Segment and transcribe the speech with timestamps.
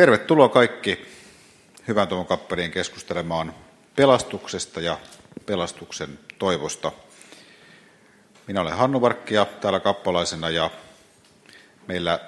[0.00, 1.06] Tervetuloa kaikki
[1.88, 3.54] Hyvän tuon kappeliin keskustelemaan
[3.96, 4.98] pelastuksesta ja
[5.46, 6.92] pelastuksen toivosta.
[8.46, 10.70] Minä olen Hannu Varkkia täällä kappalaisena ja
[11.86, 12.20] meillä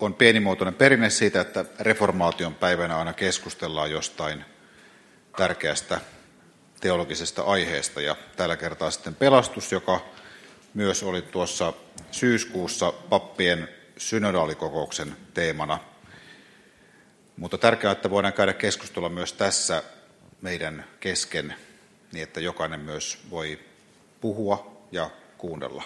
[0.00, 4.44] on pienimuotoinen perinne siitä, että reformaation päivänä aina keskustellaan jostain
[5.36, 6.00] tärkeästä
[6.80, 8.00] teologisesta aiheesta.
[8.00, 10.00] Ja tällä kertaa sitten pelastus, joka
[10.74, 11.72] myös oli tuossa
[12.10, 15.93] syyskuussa pappien synodaalikokouksen teemana.
[17.36, 19.82] Mutta tärkeää, että voidaan käydä keskustelua myös tässä
[20.40, 21.54] meidän kesken,
[22.12, 23.58] niin että jokainen myös voi
[24.20, 25.82] puhua ja kuunnella.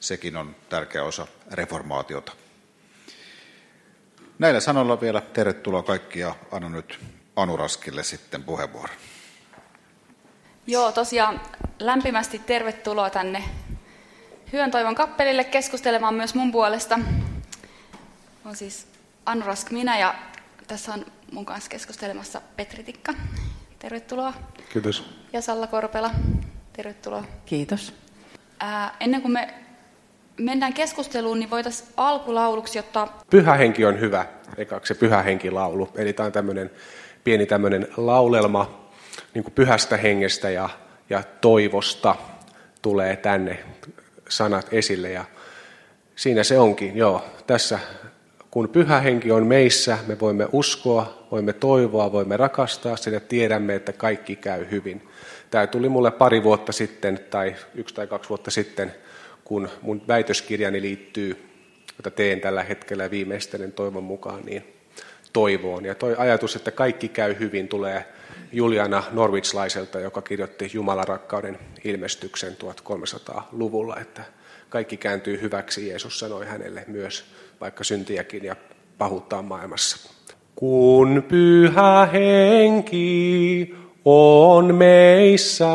[0.00, 2.32] Sekin on tärkeä osa reformaatiota.
[4.38, 6.98] Näillä sanoilla vielä tervetuloa kaikki ja annan nyt
[7.36, 8.96] Anuraskille sitten puheenvuoron.
[10.66, 11.40] Joo, tosiaan
[11.78, 13.44] lämpimästi tervetuloa tänne
[14.52, 16.98] Hyön toivon kappelille keskustelemaan myös mun puolesta.
[18.44, 18.86] On siis
[19.26, 20.14] Anurask minä ja
[20.66, 23.14] tässä on mun kanssa keskustelemassa Petri Tikka.
[23.78, 24.32] Tervetuloa.
[24.72, 25.04] Kiitos.
[25.32, 26.10] Ja Salla Korpela.
[26.72, 27.24] Tervetuloa.
[27.46, 27.94] Kiitos.
[28.60, 29.54] Ää, ennen kuin me
[30.38, 33.18] mennään keskusteluun, niin voitaisiin alkulauluksi ottaa...
[33.30, 35.88] Pyhä henki on hyvä, ekaksi se pyhä henki laulu.
[35.94, 36.70] Eli tämä on tämmöinen
[37.24, 38.90] pieni tämmöinen laulelma
[39.34, 40.68] niin kuin pyhästä hengestä ja,
[41.10, 42.14] ja toivosta
[42.82, 43.64] tulee tänne
[44.28, 45.10] sanat esille.
[45.10, 45.24] Ja
[46.16, 47.24] siinä se onkin, joo.
[47.46, 47.78] Tässä
[48.56, 53.92] kun pyhä henki on meissä, me voimme uskoa, voimme toivoa, voimme rakastaa, sillä tiedämme, että
[53.92, 55.08] kaikki käy hyvin.
[55.50, 58.94] Tämä tuli mulle pari vuotta sitten, tai yksi tai kaksi vuotta sitten,
[59.44, 61.44] kun mun väitöskirjani liittyy,
[61.98, 64.74] jota teen tällä hetkellä viimeistelen toivon mukaan, niin
[65.32, 65.84] toivoon.
[65.84, 68.04] Ja toi ajatus, että kaikki käy hyvin, tulee
[68.52, 74.24] Juliana Norwichlaiselta, joka kirjoitti Jumalan rakkauden ilmestyksen 1300-luvulla, että
[74.68, 77.24] kaikki kääntyy hyväksi, Jeesus sanoi hänelle myös,
[77.60, 78.56] vaikka syntiäkin ja
[78.98, 80.10] pahuuttaa maailmassa.
[80.56, 85.66] Kun pyhä henki on meissä,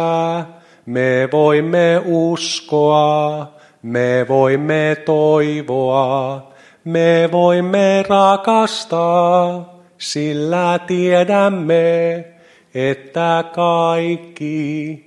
[0.85, 6.51] me voimme uskoa, me voimme toivoa,
[6.83, 12.25] me voimme rakastaa, sillä tiedämme,
[12.73, 15.01] että kaikki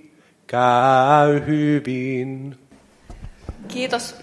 [0.47, 2.56] käy hyvin.
[3.69, 4.16] Kiitos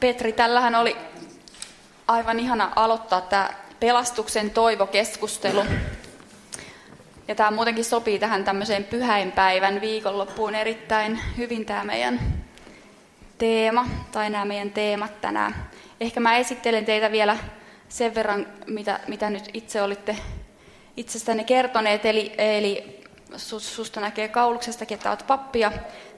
[0.00, 0.32] Petri.
[0.32, 0.96] Tällähän oli
[2.12, 3.50] aivan ihana aloittaa tämä
[3.80, 5.64] pelastuksen toivokeskustelu.
[7.28, 12.20] Ja tämä muutenkin sopii tähän tämmöiseen pyhäinpäivän viikonloppuun erittäin hyvin tämä meidän
[13.38, 15.70] teema, tai nämä meidän teemat tänään.
[16.00, 17.38] Ehkä mä esittelen teitä vielä
[17.88, 20.16] sen verran, mitä, mitä nyt itse olitte
[20.96, 22.06] itsestänne kertoneet.
[22.06, 23.00] Eli, eli
[23.36, 25.72] susta näkee kauluksestakin, että olet pappi ja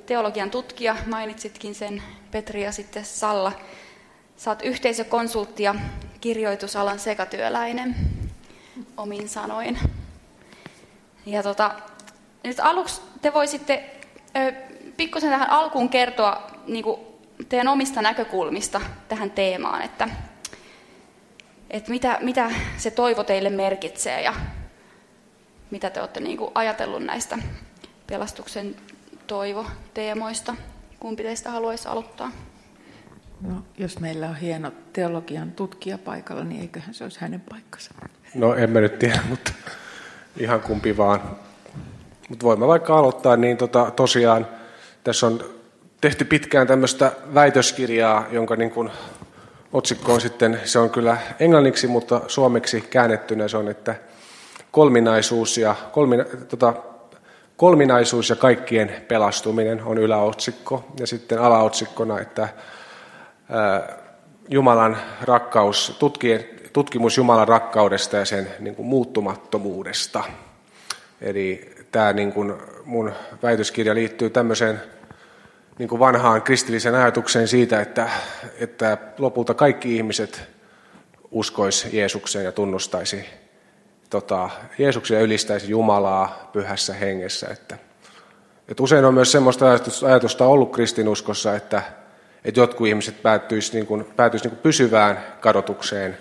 [0.07, 0.97] teologian tutkija.
[1.07, 3.53] Mainitsitkin sen Petri ja sitten Salla.
[4.37, 5.75] Saat yhteisökonsultti ja
[6.21, 7.97] kirjoitusalan sekatyöläinen
[8.97, 9.79] omin sanoin.
[11.27, 11.71] Ja tota,
[12.45, 13.91] nyt aluksi te voisitte
[14.97, 17.01] pikkusen tähän alkuun kertoa niin kuin
[17.49, 20.09] teidän omista näkökulmista tähän teemaan, että,
[21.71, 24.35] että mitä, mitä se toivo teille merkitsee ja
[25.71, 27.39] mitä te olette niin kuin ajatellut näistä
[28.07, 28.77] pelastuksen
[29.27, 30.57] toivoteemoista.
[31.01, 32.31] Kumpi teistä haluaisi aloittaa?
[33.49, 37.91] No, jos meillä on hieno teologian tutkija paikalla, niin eiköhän se olisi hänen paikkansa.
[38.35, 39.53] No en mä nyt tiedä, mutta
[40.37, 41.21] ihan kumpi vaan.
[42.29, 44.47] Mutta voimme vaikka aloittaa, niin tota, tosiaan
[45.05, 45.45] tässä on
[46.01, 48.91] tehty pitkään tämmöistä väitöskirjaa, jonka niin kun
[49.73, 53.95] otsikko on sitten, se on kyllä englanniksi, mutta suomeksi käännettynä se on, että
[54.71, 56.75] kolminaisuus ja, kolmina, tota,
[57.57, 60.85] kolminaisuus ja kaikkien pelastuminen on yläotsikko.
[61.01, 62.49] Ja sitten alaotsikkona, että
[64.49, 65.99] Jumalan rakkaus,
[66.73, 70.25] tutkimus Jumalan rakkaudesta ja sen niin kuin, muuttumattomuudesta.
[71.21, 73.13] Eli tämä niin kuin, mun
[73.43, 74.83] väitöskirja liittyy tämmöiseen
[75.79, 78.09] niin kuin vanhaan kristilliseen ajatukseen siitä, että,
[78.61, 80.49] että lopulta kaikki ihmiset
[81.31, 83.25] uskois Jeesukseen ja tunnustaisi
[84.11, 87.49] tota, Jeesuksen ja ylistäisi Jumalaa pyhässä hengessä.
[87.49, 87.79] Että,
[88.69, 89.67] että usein on myös sellaista
[90.07, 91.83] ajatusta ollut kristinuskossa, että,
[92.45, 96.19] että jotkut ihmiset päätyisi, niin kuin, päätyisi niin pysyvään kadotukseen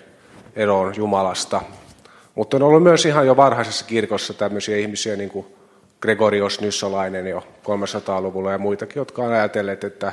[0.56, 1.62] eroon Jumalasta.
[2.34, 5.46] Mutta on ollut myös ihan jo varhaisessa kirkossa tämmöisiä ihmisiä, niin kuin
[6.00, 10.12] Gregorios Nyssolainen jo 300-luvulla ja muitakin, jotka on ajatelleet, että,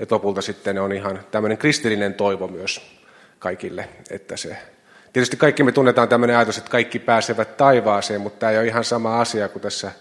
[0.00, 3.00] että lopulta sitten on ihan tämmöinen kristillinen toivo myös
[3.38, 4.56] kaikille, että se
[5.12, 8.84] Tietysti kaikki me tunnetaan tämmöinen ajatus, että kaikki pääsevät taivaaseen, mutta tämä ei ole ihan
[8.84, 9.92] sama asia kuin tässä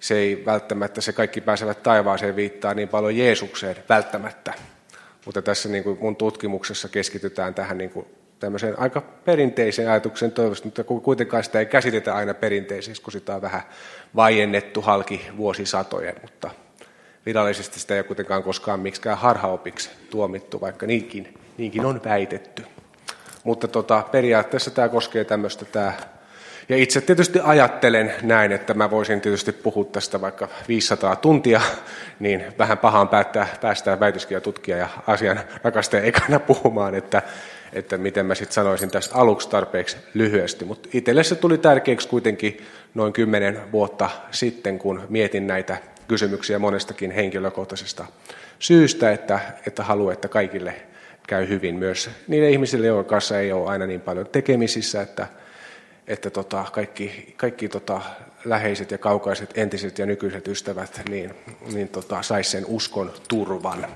[0.00, 4.54] se ei välttämättä se kaikki pääsevät taivaaseen viittaa niin paljon Jeesukseen välttämättä.
[5.28, 8.06] Mutta tässä niin kuin mun tutkimuksessa keskitytään tähän niin kuin
[8.40, 13.42] tämmöisen aika perinteisen ajatuksen toivosta, mutta kuitenkaan sitä ei käsitetä aina perinteisesti, kun sitä on
[13.42, 13.62] vähän
[14.16, 16.50] vaiennettu halki vuosisatojen, mutta
[17.26, 22.64] virallisesti sitä ei kuitenkaan koskaan miksikään harhaopiksi tuomittu, vaikka niinkin, niinkin on väitetty.
[23.44, 25.92] Mutta tota, periaatteessa tämä koskee tämmöistä tämä
[26.68, 31.60] ja itse tietysti ajattelen näin, että mä voisin tietysti puhua tästä vaikka 500 tuntia,
[32.20, 37.22] niin vähän pahaan päättää, päästään väitöskiä tutkija ja asian rakastaja ekana puhumaan, että,
[37.72, 40.64] että miten mä sitten sanoisin tästä aluksi tarpeeksi lyhyesti.
[40.64, 45.76] Mutta itselle se tuli tärkeäksi kuitenkin noin kymmenen vuotta sitten, kun mietin näitä
[46.08, 48.04] kysymyksiä monestakin henkilökohtaisesta
[48.58, 50.74] syystä, että, että haluan, että kaikille
[51.26, 55.26] käy hyvin myös niille ihmisille, joiden kanssa ei ole aina niin paljon tekemisissä, että,
[56.08, 58.00] että tota, kaikki, kaikki tota,
[58.44, 61.34] läheiset ja kaukaiset entiset ja nykyiset ystävät niin,
[61.72, 63.86] niin tota, saisi sen uskon turvan,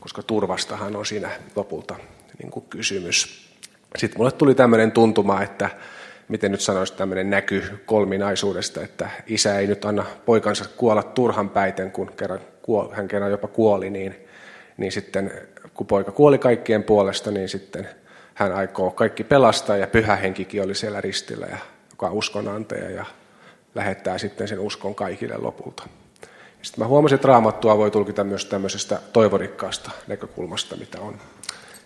[0.00, 1.96] koska turvastahan on siinä lopulta
[2.42, 3.48] niin kuin kysymys.
[3.96, 5.70] Sitten mulle tuli tämmöinen tuntuma, että
[6.28, 11.90] miten nyt sanoisi tämmöinen näky kolminaisuudesta, että isä ei nyt anna poikansa kuolla turhan päiten,
[11.90, 12.40] kun kerran
[12.92, 14.14] hän kerran jopa kuoli, niin,
[14.76, 15.32] niin sitten
[15.74, 17.88] kun poika kuoli kaikkien puolesta, niin sitten
[18.34, 21.58] hän aikoo kaikki pelastaa ja pyhä henkikin oli siellä ristillä, ja,
[21.90, 23.04] joka on uskonantaja ja
[23.74, 25.82] lähettää sitten sen uskon kaikille lopulta.
[26.62, 31.18] Sitten mä huomasin, että raamattua voi tulkita myös tämmöisestä toivorikkaasta näkökulmasta, mitä on,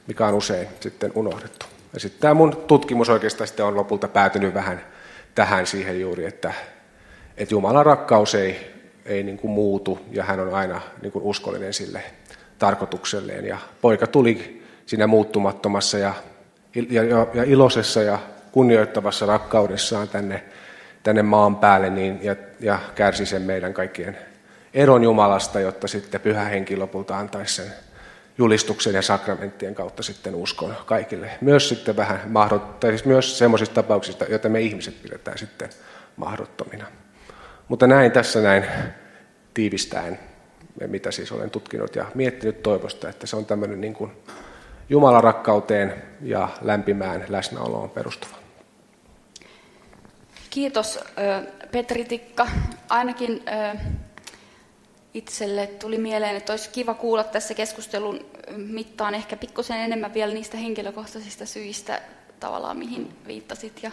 [0.06, 1.66] mikä on usein sitten unohdettu.
[1.92, 4.80] Ja sitten tämä mun tutkimus oikeastaan sitten on lopulta päätynyt vähän
[5.34, 6.52] tähän siihen juuri, että,
[7.36, 8.72] että Jumalan rakkaus ei,
[9.04, 12.02] ei niin kuin muutu ja hän on aina niin kuin uskollinen sille
[12.58, 13.46] tarkoitukselleen.
[13.46, 16.14] Ja poika tuli siinä muuttumattomassa ja,
[16.90, 17.02] ja,
[17.34, 18.18] ja iloisessa ja
[18.52, 20.44] kunnioittavassa rakkaudessaan tänne,
[21.02, 24.18] tänne maan päälle niin, ja, ja kärsi sen meidän kaikkien
[24.74, 27.72] eron Jumalasta, jotta sitten pyhä henki lopulta antaisi sen
[28.38, 31.30] julistuksen ja sakramenttien kautta sitten uskon kaikille.
[31.40, 35.68] Myös sitten vähän mahdot, tai siis myös semmoisista tapauksista, joita me ihmiset pidetään sitten
[36.16, 36.86] mahdottomina.
[37.68, 38.64] Mutta näin tässä näin
[39.54, 40.18] tiivistäen,
[40.86, 44.12] mitä siis olen tutkinut ja miettinyt toivosta, että se on tämmöinen niin kuin
[44.88, 48.36] Jumalan rakkauteen ja lämpimään läsnäoloon perustuva.
[50.50, 50.98] Kiitos
[51.72, 52.48] Petri Tikka.
[52.88, 53.42] Ainakin
[55.14, 60.56] itselle tuli mieleen, että olisi kiva kuulla tässä keskustelun mittaan ehkä pikkusen enemmän vielä niistä
[60.56, 62.02] henkilökohtaisista syistä
[62.40, 63.82] tavallaan, mihin viittasit.
[63.82, 63.90] Ja,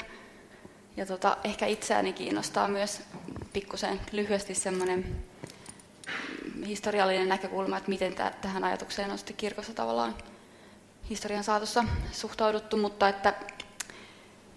[0.98, 3.02] ja tota, ehkä itseäni kiinnostaa myös
[3.54, 5.06] pikkusen lyhyesti semmoinen
[6.68, 10.16] historiallinen näkökulma, että miten tähän ajatukseen on sitten kirkossa tavallaan
[11.14, 11.44] historian
[12.12, 13.34] suhtauduttu, mutta että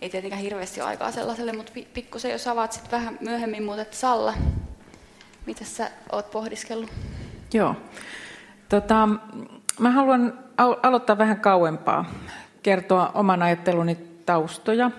[0.01, 4.35] ei tietenkään hirveästi aikaa sellaiselle, mutta pikkusen jos avaat sitten vähän myöhemmin, mutta että Salla,
[5.47, 6.91] mitä sä oot pohdiskellut?
[7.55, 7.75] Joo.
[8.69, 9.09] Tota,
[9.79, 10.39] mä haluan
[10.83, 12.05] aloittaa vähän kauempaa,
[12.63, 14.91] kertoa oman ajatteluni taustoja.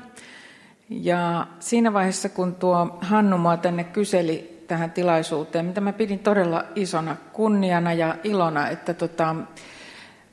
[0.89, 6.63] Ja siinä vaiheessa, kun tuo Hannu mua tänne kyseli tähän tilaisuuteen, mitä mä pidin todella
[6.75, 9.35] isona kunniana ja ilona, että tota,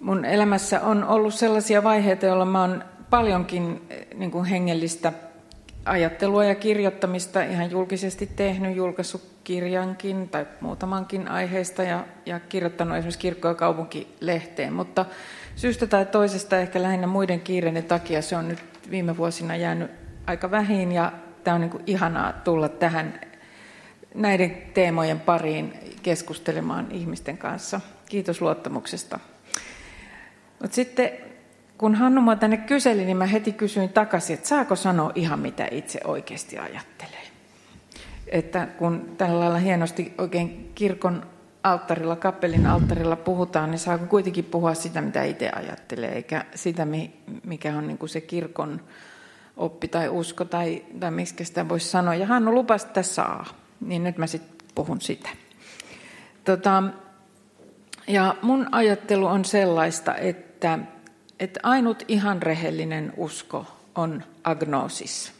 [0.05, 5.13] mun elämässä on ollut sellaisia vaiheita, joilla mä oon paljonkin niin kuin hengellistä
[5.85, 13.19] ajattelua ja kirjoittamista ihan julkisesti tehnyt, julkaissut kirjankin tai muutamankin aiheesta ja, ja kirjoittanut esimerkiksi
[13.19, 15.05] kirkko- ja kaupunkilehteen, mutta
[15.57, 19.91] syystä tai toisesta ehkä lähinnä muiden kiireiden takia se on nyt viime vuosina jäänyt
[20.27, 21.13] aika vähin ja
[21.45, 23.21] tämä on niin kuin ihanaa tulla tähän
[24.15, 27.81] näiden teemojen pariin keskustelemaan ihmisten kanssa.
[28.09, 29.19] Kiitos luottamuksesta.
[30.61, 31.11] Mutta sitten
[31.79, 35.69] kun Hannu mua tänne kyseli, niin mä heti kysyin takaisin, että saako sanoa ihan mitä
[35.71, 37.25] itse oikeasti ajattelee.
[38.27, 41.27] Että kun tällä lailla hienosti oikein kirkon
[41.63, 46.87] alttarilla, kappelin alttarilla puhutaan, niin saako kuitenkin puhua sitä, mitä itse ajattelee, eikä sitä,
[47.45, 48.81] mikä on niin kuin se kirkon
[49.57, 52.15] oppi tai usko tai, tai miksi sitä voisi sanoa.
[52.15, 53.47] Ja Hannu lupasi, että saa,
[53.81, 55.29] niin nyt mä sitten puhun sitä.
[56.45, 56.83] Tota,
[58.07, 60.79] ja mun ajattelu on sellaista, että
[61.41, 65.33] että ainut ihan rehellinen usko on agnosis.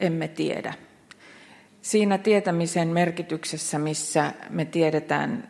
[0.00, 0.74] Emme tiedä.
[1.82, 5.48] Siinä tietämisen merkityksessä, missä me tiedetään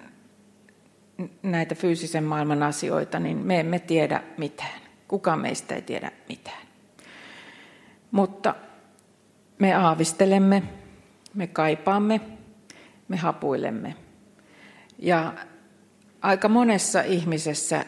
[1.42, 4.80] näitä fyysisen maailman asioita, niin me emme tiedä mitään.
[5.08, 6.66] Kukaan meistä ei tiedä mitään.
[8.10, 8.54] Mutta
[9.58, 10.62] me aavistelemme,
[11.34, 12.20] me kaipaamme,
[13.08, 13.94] me hapuilemme.
[14.98, 15.34] Ja
[16.24, 17.84] aika monessa ihmisessä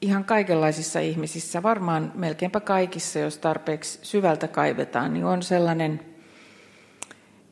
[0.00, 6.00] ihan kaikenlaisissa ihmisissä, varmaan melkeinpä kaikissa, jos tarpeeksi syvältä kaivetaan, niin on sellainen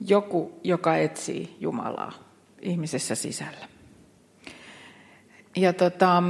[0.01, 2.13] joku, joka etsii Jumalaa
[2.63, 3.69] ihmisessä sisällä.
[5.57, 6.23] Ja tota,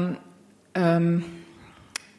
[0.76, 1.18] ähm,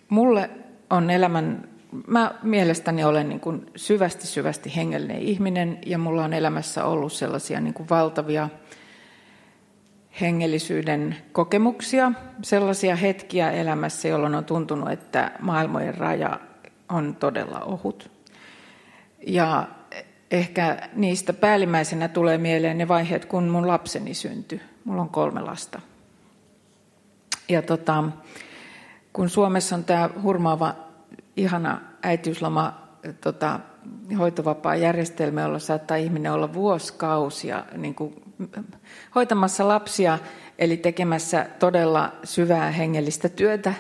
[0.09, 0.50] mulle
[0.89, 1.69] on elämän
[2.07, 7.62] mä mielestäni olen niin kuin syvästi, syvästi hengellinen ihminen ja mulla on elämässä ollut sellaisia
[7.62, 8.50] niin kuin valtavia
[10.22, 16.39] hengellisyyden kokemuksia, sellaisia hetkiä elämässä, jolloin on tuntunut, että maailmojen raja
[16.89, 18.12] on todella ohut.
[19.27, 19.67] Ja
[20.31, 24.62] ehkä niistä päällimmäisenä tulee mieleen ne vaiheet, kun mun lapseni syntyi.
[24.84, 25.81] Mulla on kolme lasta.
[27.50, 28.03] Ja tota,
[29.13, 30.75] kun Suomessa on tämä hurmaava,
[31.38, 32.81] ihana äitiysloma
[33.22, 33.60] tota,
[34.20, 38.13] hoitovapaa-järjestelmä, jolla saattaa ihminen olla vuosikausia niin kuin,
[39.15, 40.20] hoitamassa lapsia,
[40.60, 43.74] eli tekemässä todella syvää hengellistä työtä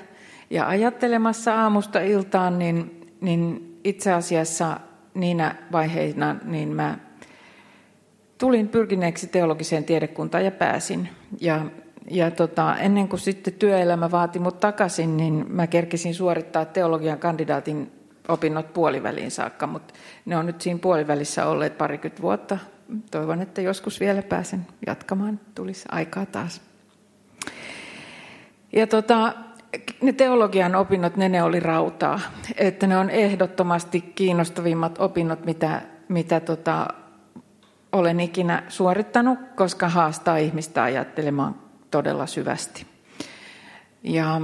[0.49, 4.79] ja ajattelemassa aamusta iltaan, niin, niin itse asiassa
[5.13, 6.97] niinä vaiheina niin mä
[8.37, 11.09] tulin pyrkineeksi teologiseen tiedekuntaan ja pääsin.
[11.41, 11.65] Ja,
[12.11, 17.91] ja tota, ennen kuin sitten työelämä vaati mut takaisin, niin mä kerkisin suorittaa teologian kandidaatin
[18.27, 19.93] opinnot puoliväliin saakka, mutta
[20.25, 22.57] ne on nyt siinä puolivälissä olleet parikymmentä vuotta.
[23.11, 26.61] Toivon, että joskus vielä pääsen jatkamaan, tulisi aikaa taas.
[28.73, 29.33] Ja tota,
[30.01, 32.19] ne teologian opinnot, ne, ne oli rautaa.
[32.57, 36.87] Että ne on ehdottomasti kiinnostavimmat opinnot, mitä, mitä tota,
[37.91, 41.55] olen ikinä suorittanut, koska haastaa ihmistä ajattelemaan
[41.91, 42.85] todella syvästi.
[44.03, 44.41] Ja,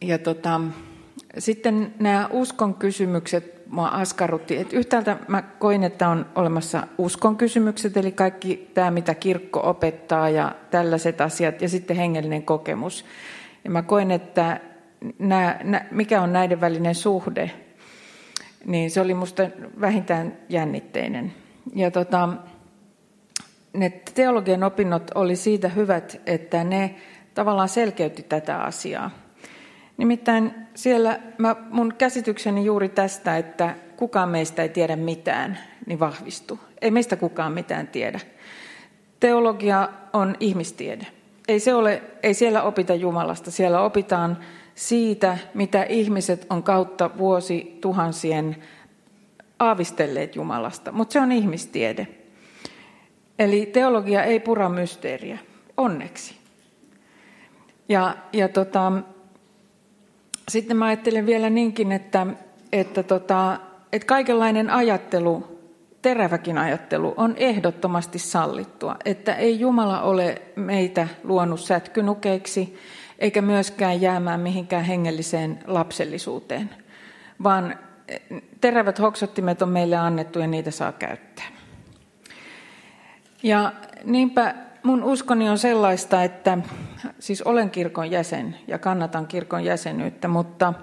[0.00, 0.60] ja tota,
[1.38, 4.56] sitten nämä uskon kysymykset mua askarrutti.
[4.56, 10.28] Et yhtäältä mä koin, että on olemassa uskon kysymykset, eli kaikki tämä, mitä kirkko opettaa
[10.28, 13.04] ja tällaiset asiat, ja sitten hengellinen kokemus.
[13.64, 14.60] Ja mä koen, että
[15.18, 15.60] nämä,
[15.90, 17.50] mikä on näiden välinen suhde,
[18.64, 19.42] niin se oli musta
[19.80, 21.32] vähintään jännitteinen.
[21.74, 22.28] Ja tota,
[23.72, 26.94] ne teologian opinnot oli siitä hyvät, että ne
[27.34, 29.21] tavallaan selkeytti tätä asiaa.
[30.02, 36.58] Nimittäin siellä mä, mun käsitykseni juuri tästä, että kukaan meistä ei tiedä mitään, niin vahvistuu.
[36.80, 38.20] Ei meistä kukaan mitään tiedä.
[39.20, 41.06] Teologia on ihmistiede.
[41.48, 44.38] Ei, se ole, ei siellä opita Jumalasta, siellä opitaan
[44.74, 48.56] siitä, mitä ihmiset on kautta vuosi tuhansien
[49.58, 52.08] aavistelleet Jumalasta, mutta se on ihmistiede.
[53.38, 55.38] Eli teologia ei pura mysteeriä,
[55.76, 56.34] onneksi.
[57.88, 58.92] Ja, ja tota,
[60.52, 62.26] sitten mä ajattelen vielä niinkin, että,
[62.72, 63.60] että, tota,
[63.92, 65.58] että kaikenlainen ajattelu,
[66.02, 68.96] teräväkin ajattelu, on ehdottomasti sallittua.
[69.04, 72.78] Että ei Jumala ole meitä luonut sätkynukeiksi,
[73.18, 76.70] eikä myöskään jäämään mihinkään hengelliseen lapsellisuuteen,
[77.42, 77.78] vaan
[78.60, 81.46] terävät hoksottimet on meille annettu ja niitä saa käyttää.
[83.42, 83.72] Ja
[84.04, 86.58] niinpä mun uskoni on sellaista, että
[87.18, 90.74] siis olen kirkon jäsen ja kannatan kirkon jäsenyyttä, mutta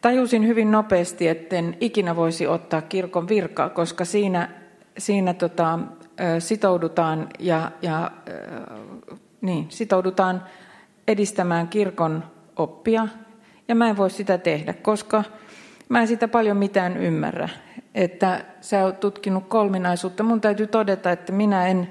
[0.00, 4.48] tajusin hyvin nopeasti, etten ikinä voisi ottaa kirkon virkaa, koska siinä,
[4.98, 5.78] siinä tota,
[6.38, 8.10] sitoudutaan ja, ja
[9.40, 10.42] niin, sitoudutaan
[11.08, 12.24] edistämään kirkon
[12.56, 13.08] oppia,
[13.68, 15.24] ja mä en voi sitä tehdä, koska
[15.88, 17.48] mä en sitä paljon mitään ymmärrä.
[17.94, 20.22] Että sä oot tutkinut kolminaisuutta.
[20.22, 21.88] Mun täytyy todeta, että minä en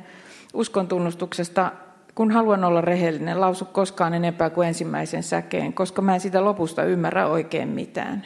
[0.55, 1.71] uskon tunnustuksesta,
[2.15, 6.83] kun haluan olla rehellinen, lausu koskaan enempää kuin ensimmäisen säkeen, koska mä en sitä lopusta
[6.83, 8.25] ymmärrä oikein mitään.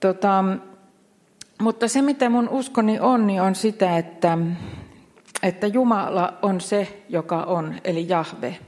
[0.00, 0.44] Tota,
[1.62, 4.38] mutta se, mitä mun uskoni on, niin on sitä, että,
[5.42, 8.58] että Jumala on se, joka on, eli Jahve.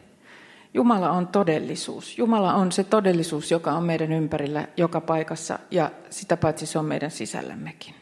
[0.75, 2.19] Jumala on todellisuus.
[2.19, 6.85] Jumala on se todellisuus, joka on meidän ympärillä joka paikassa ja sitä paitsi se on
[6.85, 7.95] meidän sisällämmekin.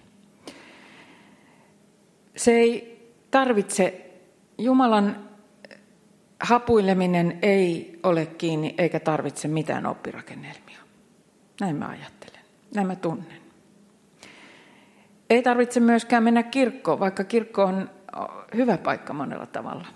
[2.36, 2.93] Se ei
[3.34, 4.10] tarvitse,
[4.58, 5.28] Jumalan
[6.40, 10.78] hapuileminen ei ole kiinni eikä tarvitse mitään oppirakennelmia.
[11.60, 12.40] Näin mä ajattelen,
[12.74, 13.40] näin mä tunnen.
[15.30, 17.90] Ei tarvitse myöskään mennä kirkkoon, vaikka kirkko on
[18.56, 19.86] hyvä paikka monella tavalla.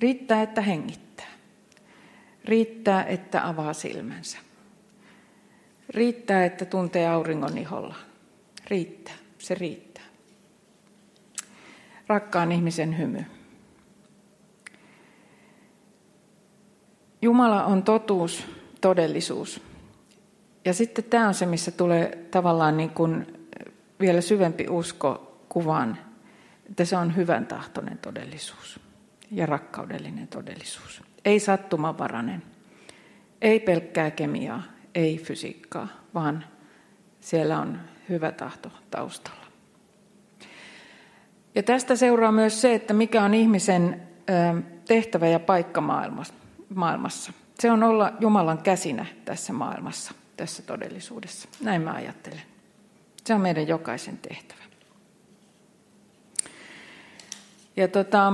[0.00, 1.30] Riittää, että hengittää.
[2.44, 4.38] Riittää, että avaa silmänsä.
[5.88, 7.94] Riittää, että tuntee auringon iholla.
[8.68, 9.89] Riittää, se riittää.
[12.10, 13.24] Rakkaan ihmisen hymy.
[17.22, 18.46] Jumala on totuus,
[18.80, 19.62] todellisuus.
[20.64, 23.26] Ja sitten tämä on se, missä tulee tavallaan niin kuin
[24.00, 25.98] vielä syvempi usko kuvaan,
[26.70, 28.80] että se on hyvän tahtoinen todellisuus
[29.30, 31.02] ja rakkaudellinen todellisuus.
[31.24, 32.42] Ei sattumanvarainen,
[33.42, 34.62] ei pelkkää kemiaa,
[34.94, 36.44] ei fysiikkaa, vaan
[37.20, 39.39] siellä on hyvä tahto taustalla.
[41.54, 44.02] Ja tästä seuraa myös se, että mikä on ihmisen
[44.88, 45.80] tehtävä ja paikka
[46.74, 47.32] maailmassa.
[47.58, 51.48] Se on olla Jumalan käsinä tässä maailmassa, tässä todellisuudessa.
[51.60, 52.42] Näin mä ajattelen.
[53.24, 54.60] Se on meidän jokaisen tehtävä.
[57.76, 58.32] Ja tota,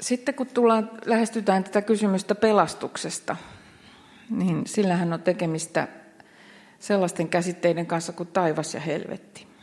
[0.00, 3.36] sitten kun tullaan, lähestytään tätä kysymystä pelastuksesta,
[4.30, 5.88] niin sillähän on tekemistä
[6.78, 9.53] sellaisten käsitteiden kanssa kuin taivas ja helvetti.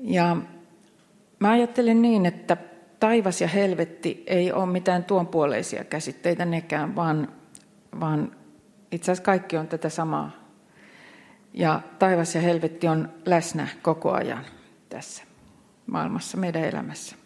[0.00, 0.36] Ja
[1.38, 2.56] mä ajattelen niin, että
[3.00, 7.28] taivas ja helvetti ei ole mitään tuonpuoleisia käsitteitä nekään, vaan,
[8.00, 8.36] vaan
[8.92, 10.30] itse asiassa kaikki on tätä samaa.
[11.54, 14.44] Ja taivas ja helvetti on läsnä koko ajan
[14.88, 15.22] tässä
[15.86, 17.16] maailmassa, meidän elämässä.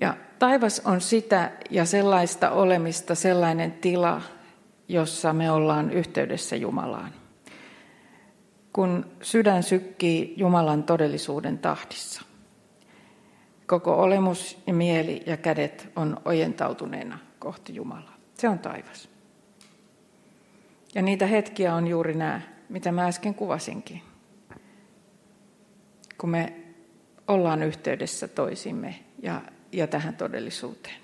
[0.00, 4.22] Ja taivas on sitä ja sellaista olemista, sellainen tila,
[4.88, 7.25] jossa me ollaan yhteydessä Jumalaan.
[8.76, 12.22] Kun sydän sykkii Jumalan todellisuuden tahdissa.
[13.66, 18.16] Koko olemus ja mieli ja kädet on ojentautuneena kohti Jumalaa.
[18.34, 19.08] Se on taivas.
[20.94, 24.02] Ja niitä hetkiä on juuri nämä, mitä mä äsken kuvasinkin.
[26.18, 26.52] Kun me
[27.28, 29.42] ollaan yhteydessä toisimme ja,
[29.72, 31.00] ja tähän todellisuuteen.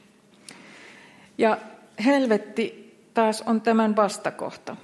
[1.39, 1.59] Ja
[2.05, 4.77] helvetti taas on tämän vastakohta.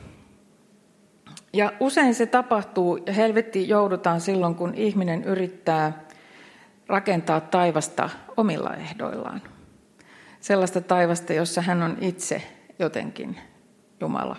[1.52, 6.04] Ja usein se tapahtuu, ja helvetti joudutaan silloin, kun ihminen yrittää
[6.86, 9.42] rakentaa taivasta omilla ehdoillaan.
[10.40, 12.42] Sellaista taivasta, jossa hän on itse
[12.78, 13.38] jotenkin
[14.00, 14.36] Jumala.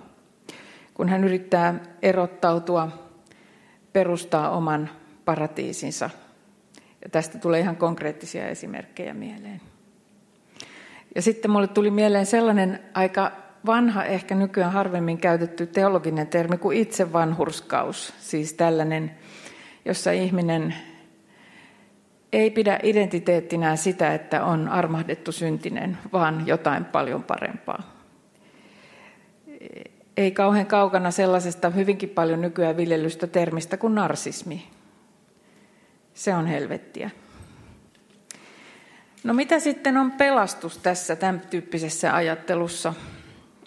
[0.93, 2.91] Kun hän yrittää erottautua,
[3.93, 4.89] perustaa oman
[5.25, 6.09] paratiisinsa.
[7.03, 9.61] Ja tästä tulee ihan konkreettisia esimerkkejä mieleen.
[11.15, 13.31] Ja sitten mulle tuli mieleen sellainen aika
[13.65, 18.13] vanha, ehkä nykyään harvemmin käytetty teologinen termi kuin itsevanhurskaus.
[18.19, 19.11] Siis tällainen,
[19.85, 20.75] jossa ihminen
[22.33, 27.99] ei pidä identiteettinään sitä, että on armahdettu syntinen, vaan jotain paljon parempaa.
[30.17, 34.67] Ei kauhean kaukana sellaisesta hyvinkin paljon nykyään viljelystä termistä kuin narsismi.
[36.13, 37.09] Se on helvettiä.
[39.23, 42.93] No mitä sitten on pelastus tässä tämän tyyppisessä ajattelussa?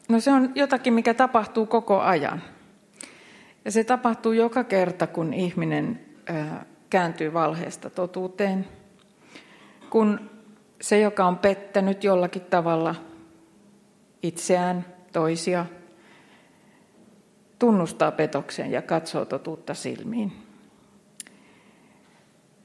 [0.08, 2.42] No se on jotakin, mikä tapahtuu koko ajan.
[3.64, 6.00] Ja se tapahtuu joka kerta, kun ihminen
[6.90, 8.68] kääntyy valheesta totuuteen.
[9.90, 10.30] Kun
[10.80, 12.94] se, joka on pettänyt jollakin tavalla
[14.22, 15.66] itseään, toisia,
[17.58, 20.32] tunnustaa petoksen ja katsoo totuutta silmiin.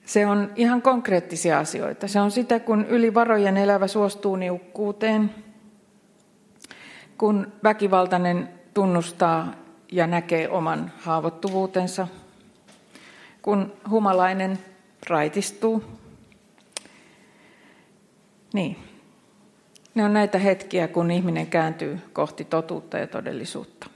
[0.05, 2.07] Se on ihan konkreettisia asioita.
[2.07, 5.35] Se on sitä, kun yli varojen elävä suostuu niukkuuteen,
[7.17, 9.53] kun väkivaltainen tunnustaa
[9.91, 12.07] ja näkee oman haavoittuvuutensa,
[13.41, 14.59] kun humalainen
[15.09, 15.83] raitistuu.
[18.53, 18.77] Niin.
[19.95, 23.89] Ne on näitä hetkiä, kun ihminen kääntyy kohti totuutta ja todellisuutta.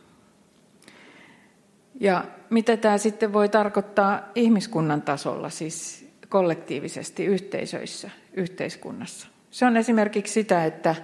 [1.99, 9.27] Ja mitä tämä sitten voi tarkoittaa ihmiskunnan tasolla, siis kollektiivisesti yhteisöissä, yhteiskunnassa?
[9.51, 10.95] Se on esimerkiksi sitä, että,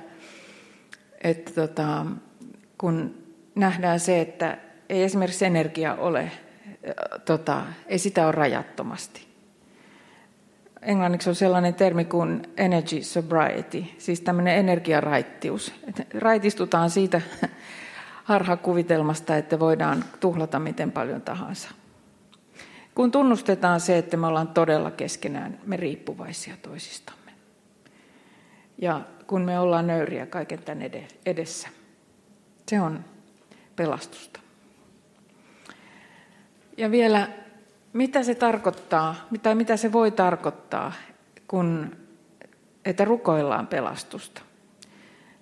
[1.23, 2.05] että tota,
[2.77, 3.15] kun
[3.55, 4.57] nähdään se, että
[4.89, 6.31] ei esimerkiksi energia ole,
[7.25, 9.27] tota, ei sitä ole rajattomasti.
[10.81, 15.73] Englanniksi on sellainen termi kuin energy sobriety, siis tämmöinen energiaraittius.
[16.13, 17.21] Raitistutaan siitä
[18.23, 21.69] harhakuvitelmasta, että voidaan tuhlata miten paljon tahansa.
[22.95, 27.31] Kun tunnustetaan se, että me ollaan todella keskenään me riippuvaisia toisistamme.
[28.77, 30.91] Ja kun me ollaan nöyriä kaiken tämän
[31.25, 31.69] edessä.
[32.67, 33.05] Se on
[33.75, 34.39] pelastusta.
[36.77, 37.27] Ja vielä,
[37.93, 40.93] mitä se tarkoittaa, tai mitä se voi tarkoittaa,
[41.47, 41.95] kun,
[42.85, 44.41] että rukoillaan pelastusta.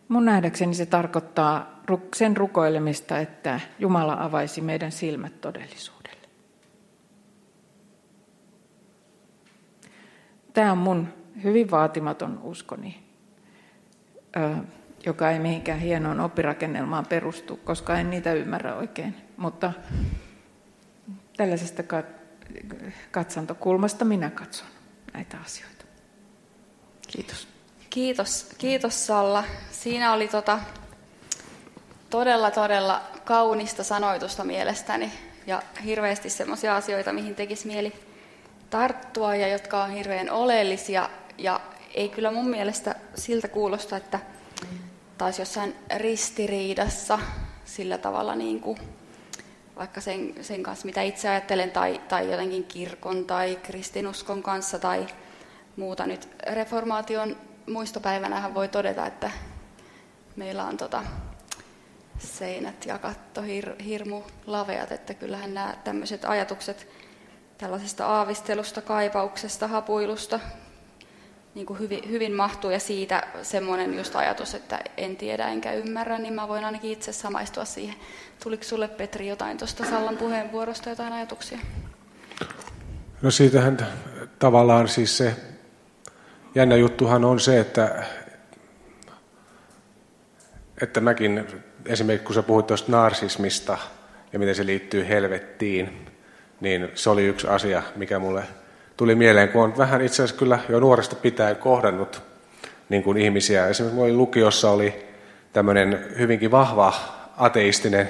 [0.08, 1.82] Mun nähdäkseni se tarkoittaa
[2.16, 6.28] sen rukoilemista, että Jumala avaisi meidän silmät todellisuudelle.
[10.54, 11.08] Tämä on mun
[11.44, 13.05] hyvin vaatimaton uskoni,
[15.06, 19.16] joka ei mihinkään hienoon oppirakennelmaan perustu, koska en niitä ymmärrä oikein.
[19.38, 19.74] Mutta
[21.38, 21.84] tällaisesta
[23.12, 24.68] katsantokulmasta minä katson
[25.14, 25.86] näitä asioita.
[27.08, 27.48] Kiitos.
[27.90, 29.44] Kiitos, kiitos Salla.
[29.72, 30.60] Siinä oli tota,
[32.10, 35.12] todella, todella kaunista sanoitusta mielestäni
[35.48, 37.94] ja hirveästi sellaisia asioita, mihin tekisi mieli
[38.70, 41.10] tarttua ja jotka on hirveän oleellisia.
[41.38, 41.62] Ja
[41.96, 44.20] ei kyllä mun mielestä siltä kuulosta, että
[45.18, 47.20] taas jossain ristiriidassa
[47.66, 48.78] sillä tavalla niin kuin
[49.76, 55.08] vaikka sen, sen kanssa, mitä itse ajattelen, tai, tai jotenkin kirkon tai kristinuskon kanssa tai
[55.76, 56.08] muuta.
[56.08, 57.38] Nyt reformaation
[57.70, 59.32] muistopäivänä voi todeta, että
[60.36, 61.04] meillä on tota,
[62.20, 66.88] seinät ja katto hir, hirmu laveat, että kyllähän nämä tämmöiset ajatukset
[67.58, 70.40] tällaisesta aavistelusta, kaipauksesta, hapuilusta
[71.56, 76.18] niin kuin hyvin, hyvin mahtuu ja siitä semmoinen just ajatus, että en tiedä enkä ymmärrä,
[76.18, 77.96] niin mä voin ainakin itse samaistua siihen.
[78.44, 81.60] Tuliko sulle Petri jotain tuosta Sallan puheenvuorosta, jotain ajatuksia?
[83.22, 83.88] No siitähän
[84.40, 85.36] tavallaan siis se
[86.56, 88.04] jännä juttuhan on se, että,
[90.82, 91.48] että mäkin
[91.86, 93.78] esimerkiksi kun sä puhuit tuosta narsismista
[94.34, 96.08] ja miten se liittyy helvettiin,
[96.60, 98.44] niin se oli yksi asia, mikä mulle
[98.98, 102.24] tuli mieleen, kun on vähän itse asiassa kyllä jo nuoresta pitäen kohdannut
[102.90, 103.68] niin kuin ihmisiä.
[103.68, 105.06] Esimerkiksi oli lukiossa oli
[105.54, 106.94] tämmöinen hyvinkin vahva
[107.38, 108.10] ateistinen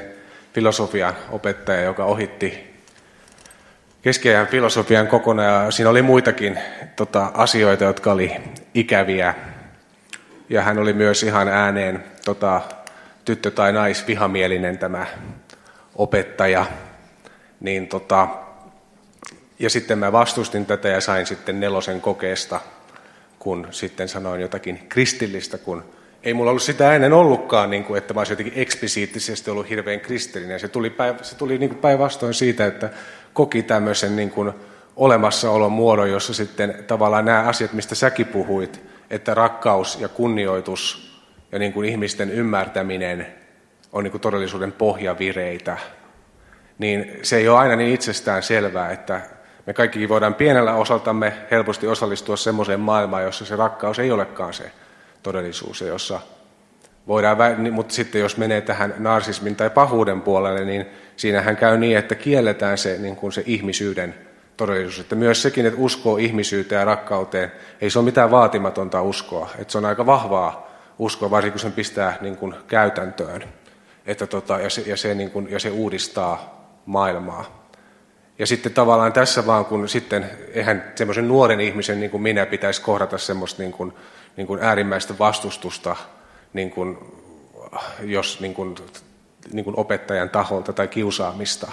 [0.54, 2.76] filosofian opettaja, joka ohitti
[4.02, 5.72] keskiajan filosofian kokonaan.
[5.72, 6.60] Siinä oli muitakin
[6.96, 8.32] tota, asioita, jotka oli
[8.74, 9.34] ikäviä.
[10.50, 12.62] Ja hän oli myös ihan ääneen tota,
[13.26, 15.06] tyttö- tai naisvihamielinen tämä
[15.96, 16.66] opettaja.
[17.60, 18.28] Niin tota,
[19.60, 22.62] ja sitten mä vastustin tätä ja sain sitten nelosen kokeesta,
[23.40, 25.84] kun sitten sanoin jotakin kristillistä, kun
[26.24, 30.00] ei mulla ollut sitä ennen ollutkaan, niin kuin, että mä olisin jotenkin eksplisiittisesti ollut hirveän
[30.00, 30.60] kristillinen.
[30.60, 32.90] Se tuli, päiv- se tuli niin päinvastoin siitä, että
[33.34, 34.54] koki tämmöisen niin kuin
[34.96, 41.12] olemassaolon muodon, jossa sitten tavallaan nämä asiat, mistä säkin puhuit, että rakkaus ja kunnioitus
[41.52, 43.28] ja niin kuin ihmisten ymmärtäminen
[43.94, 45.78] on niin kuin todellisuuden pohjavireitä,
[46.78, 49.22] niin se ei ole aina niin itsestään selvää, että
[49.66, 54.72] me kaikki voidaan pienellä osaltamme helposti osallistua semmoiseen maailmaan, jossa se rakkaus ei olekaan se
[55.24, 56.20] todellisuus, ja jossa
[57.08, 61.98] voidaan, niin, mutta sitten jos menee tähän narsismin tai pahuuden puolelle, niin siinähän käy niin,
[61.98, 64.16] että kielletään se, niin kuin se ihmisyyden
[64.58, 65.00] todellisuus.
[65.00, 67.52] Että myös sekin, että uskoo ihmisyyteen ja rakkauteen,
[67.82, 69.50] ei se ole mitään vaatimatonta uskoa.
[69.58, 73.44] Että se on aika vahvaa uskoa, varsinkin kun sen pistää niin kuin käytäntöön.
[74.06, 77.65] Että tota, ja, se, ja, se, niin kuin, ja se uudistaa maailmaa.
[78.40, 82.82] Ja sitten tavallaan tässä vaan, kun sitten, eihän semmoisen nuoren ihmisen niin kuin minä pitäisi
[82.82, 83.94] kohdata semmoista niin kuin,
[84.38, 85.96] niin kuin äärimmäistä vastustusta,
[86.54, 86.98] niin kuin,
[88.02, 88.76] jos niin kuin,
[89.54, 91.72] niin kuin opettajan taholta tai kiusaamista.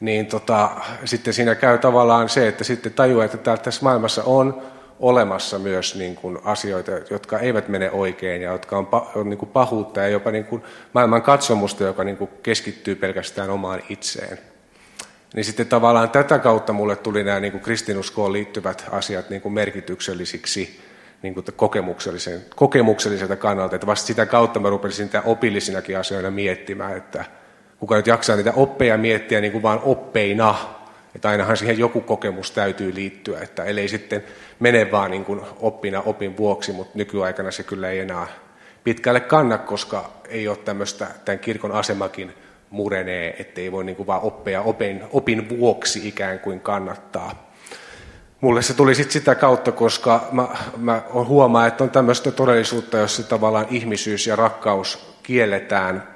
[0.00, 0.70] Niin tota,
[1.04, 4.62] sitten siinä käy tavallaan se, että sitten tajuaa, että tässä maailmassa on
[5.00, 9.38] olemassa myös niin kuin asioita, jotka eivät mene oikein ja jotka on, pa, on niin
[9.38, 10.62] kuin pahuutta ja jopa niin kuin
[10.92, 14.38] maailman katsomusta, joka niin kuin keskittyy pelkästään omaan itseen.
[15.34, 19.52] Niin sitten tavallaan tätä kautta mulle tuli nämä niin kuin kristinuskoon liittyvät asiat niin kuin
[19.52, 20.80] merkityksellisiksi
[21.22, 23.76] niin kuin kokemuksellisen, kokemukselliselta kannalta.
[23.76, 27.24] Että vasta sitä kautta mä rupesin niitä opillisinakin asioina miettimään, että
[27.78, 30.54] kuka nyt jaksaa niitä oppeja miettiä niin kuin vaan oppeina,
[31.14, 34.24] että ainahan siihen joku kokemus täytyy liittyä, että ellei sitten
[34.60, 38.26] mene vaan niin kuin oppina opin vuoksi, mutta nykyaikana se kyllä ei enää
[38.84, 42.34] pitkälle kanna, koska ei ole tämmöistä, tämän kirkon asemakin
[42.74, 47.54] murenee, ettei voi niin kuin vaan oppia opin, opin vuoksi ikään kuin kannattaa.
[48.40, 53.22] Mulle se tuli sit sitä kautta, koska mä, mä huomaan, että on tämmöistä todellisuutta, jossa
[53.22, 56.08] tavallaan ihmisyys ja rakkaus kielletään,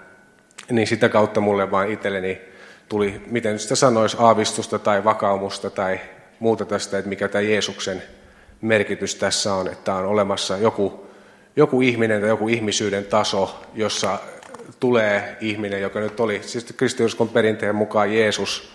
[0.71, 2.41] niin sitä kautta mulle vaan itselleni
[2.89, 6.01] tuli, miten sitä sanoisi, aavistusta tai vakaumusta tai
[6.39, 8.03] muuta tästä, että mikä tämä Jeesuksen
[8.61, 11.07] merkitys tässä on, että on olemassa joku,
[11.57, 14.19] joku ihminen tai joku ihmisyyden taso, jossa
[14.81, 18.73] tulee ihminen, joka nyt oli siis kristiuskon perinteen mukaan Jeesus,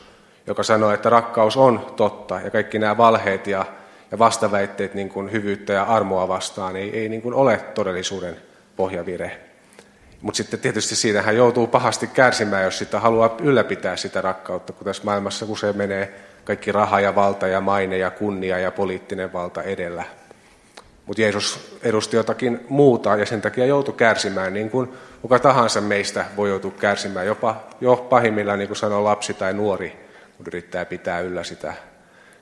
[0.47, 3.65] joka sanoi, että rakkaus on totta ja kaikki nämä valheet ja,
[4.11, 8.37] ja vastaväitteet niin kuin hyvyyttä ja armoa vastaan ei, ei niin kuin ole todellisuuden
[8.75, 9.39] pohjavire.
[10.21, 14.85] Mutta sitten tietysti siitä hän joutuu pahasti kärsimään, jos sitä haluaa ylläpitää sitä rakkautta, kun
[14.85, 19.63] tässä maailmassa usein menee kaikki raha ja valta ja maine ja kunnia ja poliittinen valta
[19.63, 20.03] edellä.
[21.05, 26.25] Mutta Jeesus edusti jotakin muuta ja sen takia joutui kärsimään, niin kuin kuka tahansa meistä
[26.37, 29.89] voi joutua kärsimään, jopa jo pahimmillaan, niin kuin sanoo lapsi tai nuori,
[30.37, 31.73] kun yrittää pitää yllä sitä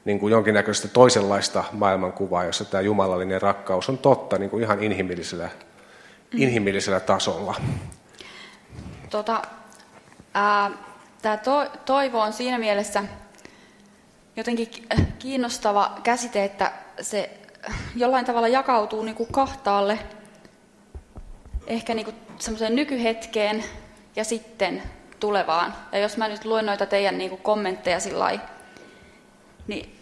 [0.06, 5.46] niin kuin jonkinnäköistä toisenlaista maailmankuvaa, jossa tämä jumalallinen rakkaus on totta niin kuin ihan inhimillisellä,
[5.46, 6.42] mm.
[6.42, 7.56] inhimillisellä tasolla.
[9.10, 9.42] Tota,
[11.22, 13.04] tämä to, toivo on siinä mielessä
[14.36, 14.70] jotenkin
[15.20, 16.72] kiinnostava käsite, että
[17.02, 17.41] se
[17.96, 20.00] jollain tavalla jakautuu niin kuin kahtaalle,
[21.68, 23.64] ehkä niin kuin semmoiseen nykyhetkeen
[24.16, 24.84] ja sitten
[25.20, 25.76] tulevaan.
[25.92, 28.40] Ja jos mä nyt luen noita teidän niin kuin kommentteja sillä
[29.68, 29.98] niin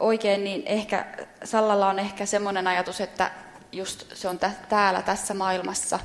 [0.00, 1.06] oikein, niin ehkä
[1.44, 3.30] Sallalla on ehkä semmoinen ajatus, että
[3.72, 5.98] just se on täällä tässä maailmassa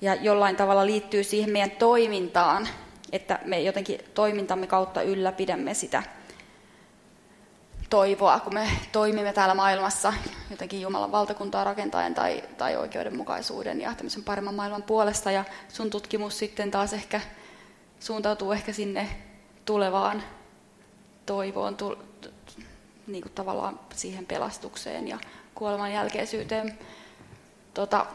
[0.00, 2.68] ja jollain tavalla liittyy siihen meidän toimintaan,
[3.12, 6.02] että me jotenkin toimintamme kautta ylläpidämme sitä
[7.90, 10.12] toivoa, kun me toimimme täällä maailmassa
[10.50, 15.30] jotenkin Jumalan valtakuntaa rakentaen tai, tai oikeudenmukaisuuden ja tämmöisen paremman maailman puolesta.
[15.30, 17.20] Ja sun tutkimus sitten taas ehkä
[18.00, 19.08] suuntautuu ehkä sinne
[19.64, 20.22] tulevaan
[21.26, 21.98] toivoon, tu,
[23.06, 25.18] niin kuin tavallaan siihen pelastukseen ja
[25.54, 26.78] kuoleman jälkeisyyteen.
[27.74, 28.06] Tota,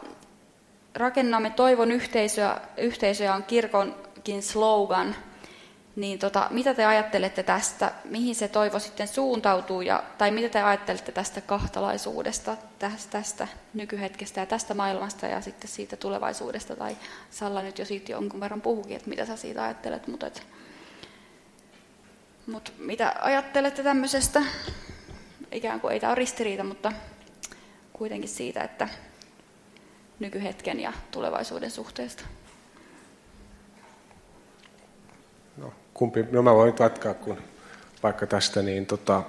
[0.94, 5.16] rakennamme toivon yhteisöä, yhteisöä on kirkonkin slogan.
[5.96, 10.62] Niin tota, mitä te ajattelette tästä, mihin se toivo sitten suuntautuu, ja, tai mitä te
[10.62, 16.96] ajattelette tästä kahtalaisuudesta, tästä, tästä nykyhetkestä ja tästä maailmasta ja sitten siitä tulevaisuudesta, tai
[17.30, 20.46] Salla nyt jo siitä jonkun verran puhukin, että mitä sä siitä ajattelet, mutta et,
[22.46, 24.42] mut mitä ajattelette tämmöisestä,
[25.52, 26.92] ikään kuin ei tämä ole ristiriita, mutta
[27.92, 28.88] kuitenkin siitä, että
[30.18, 32.24] nykyhetken ja tulevaisuuden suhteesta.
[35.56, 37.38] No, kumpi, no mä voin jatkaa, kun
[38.02, 39.22] vaikka tästä, niin tota,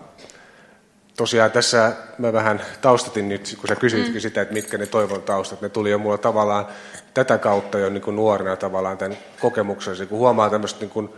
[1.17, 4.19] tosiaan tässä mä vähän taustatin nyt, kun sä kysyitkin mm.
[4.19, 6.67] sitä, että mitkä ne toivon taustat, ne tuli jo mulla tavallaan
[7.13, 11.09] tätä kautta jo niin kuin nuorena tavallaan tämän kokemuksen, kun huomaa tämmöistä niin kuin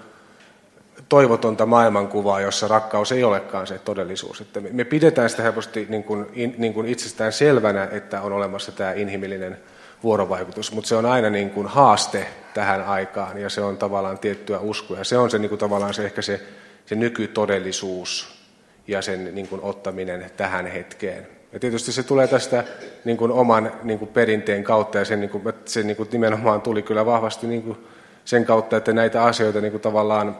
[1.10, 4.42] toivotonta maailmankuvaa, jossa rakkaus ei olekaan se todellisuus.
[4.42, 8.72] Että me pidetään sitä helposti niin kuin, in, niin kuin itsestään selvänä, että on olemassa
[8.72, 9.58] tämä inhimillinen
[10.04, 14.60] vuorovaikutus, mutta se on aina niin kuin haaste tähän aikaan ja se on tavallaan tiettyä
[14.60, 15.04] uskoa.
[15.04, 16.42] Se on se niin kuin tavallaan se ehkä se,
[16.86, 18.40] se nykytodellisuus
[18.88, 21.28] ja sen niin kuin ottaminen tähän hetkeen.
[21.54, 22.64] Ja tietysti se tulee tästä
[23.06, 26.62] niin kuin oman niin kuin perinteen kautta ja sen, niin kuin, se niin kuin nimenomaan
[26.62, 27.78] tuli kyllä vahvasti niin kuin
[28.26, 30.38] sen kautta, että näitä asioita niin kuin tavallaan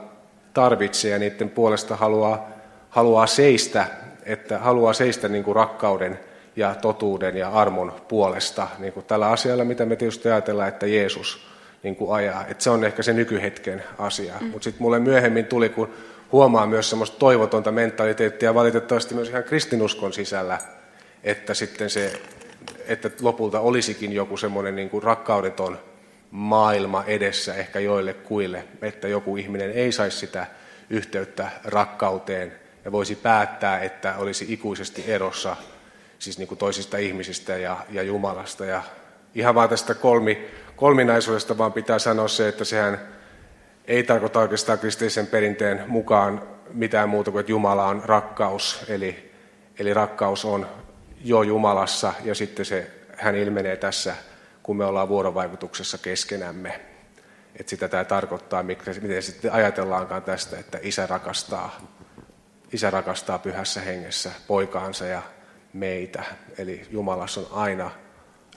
[0.54, 2.48] tarvitsee ja niiden puolesta haluaa,
[2.90, 3.86] haluaa seistä,
[4.24, 6.18] että haluaa seistä niin kuin rakkauden
[6.56, 11.46] ja totuuden ja armon puolesta niin kuin tällä asialla, mitä me tietysti ajatellaan, että Jeesus
[11.82, 12.46] niin kuin ajaa.
[12.46, 14.34] Että se on ehkä se nykyhetken asia.
[14.40, 14.46] Mm.
[14.46, 15.90] Mutta sitten mulle myöhemmin tuli, kun
[16.32, 20.58] huomaa myös semmoista toivotonta mentaliteettia valitettavasti myös ihan kristinuskon sisällä,
[21.24, 22.12] että sitten se,
[22.86, 25.78] että lopulta olisikin joku semmoinen niin kuin rakkaudeton
[26.30, 30.46] maailma edessä ehkä joille kuille, että joku ihminen ei saisi sitä
[30.90, 32.52] yhteyttä rakkauteen
[32.84, 35.56] ja voisi päättää, että olisi ikuisesti erossa
[36.20, 38.64] siis niin kuin toisista ihmisistä ja, ja Jumalasta.
[38.64, 38.82] Ja
[39.34, 43.00] ihan vaan tästä kolmi, kolminaisuudesta vaan pitää sanoa se, että sehän
[43.84, 48.84] ei tarkoita oikeastaan kristillisen perinteen mukaan mitään muuta kuin, että Jumala on rakkaus.
[48.88, 49.32] Eli,
[49.78, 50.66] eli rakkaus on
[51.24, 54.14] jo Jumalassa ja sitten se, hän ilmenee tässä
[54.62, 56.80] kun me ollaan vuorovaikutuksessa keskenämme.
[57.56, 61.80] Että sitä tämä tarkoittaa, miten sitten ajatellaankaan tästä, että isä rakastaa,
[62.72, 65.22] isä rakastaa pyhässä hengessä poikaansa ja
[65.72, 66.22] meitä.
[66.58, 67.90] Eli Jumalassa on aina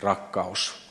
[0.01, 0.89] rakkaus,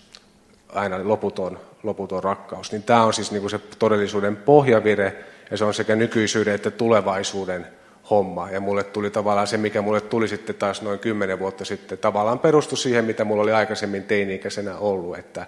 [0.68, 2.72] aina loputon, loputon rakkaus.
[2.72, 6.70] Niin tämä on siis niin kuin se todellisuuden pohjavire, ja se on sekä nykyisyyden että
[6.70, 7.66] tulevaisuuden
[8.10, 8.50] homma.
[8.50, 12.38] Ja mulle tuli tavallaan se, mikä mulle tuli sitten taas noin kymmenen vuotta sitten, tavallaan
[12.38, 15.46] perustu siihen, mitä mulla oli aikaisemmin teini-ikäisenä ollut, että,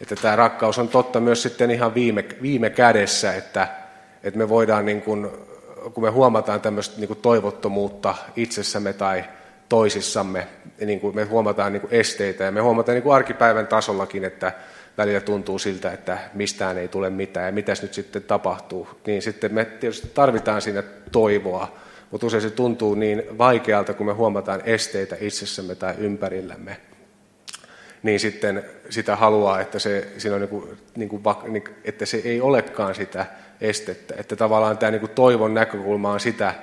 [0.00, 3.68] että tämä rakkaus on totta myös sitten ihan viime, viime kädessä, että,
[4.22, 5.28] että me voidaan, niin kuin,
[5.94, 9.24] kun me huomataan tämmöistä niin toivottomuutta itsessämme tai
[9.68, 10.48] toisissamme,
[10.86, 14.52] niin kuin me huomataan niin kuin esteitä ja me huomataan niin kuin arkipäivän tasollakin, että
[14.98, 19.54] välillä tuntuu siltä, että mistään ei tule mitään ja mitäs nyt sitten tapahtuu, niin sitten
[19.54, 21.76] me tietysti tarvitaan siinä toivoa,
[22.10, 26.76] mutta usein se tuntuu niin vaikealta, kun me huomataan esteitä itsessämme tai ympärillämme.
[28.02, 32.20] Niin sitten sitä haluaa, että se, siinä on niin kuin, niin kuin, niin, että se
[32.24, 33.26] ei olekaan sitä
[33.60, 34.14] estettä.
[34.18, 36.54] Että tavallaan tämä niin kuin toivon näkökulma on sitä,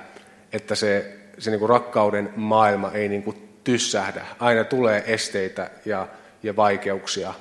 [0.52, 4.26] että se, se niin kuin rakkauden maailma ei niin kuin tyssähdä.
[4.40, 6.08] Aina tulee esteitä ja,
[6.42, 7.34] ja vaikeuksia.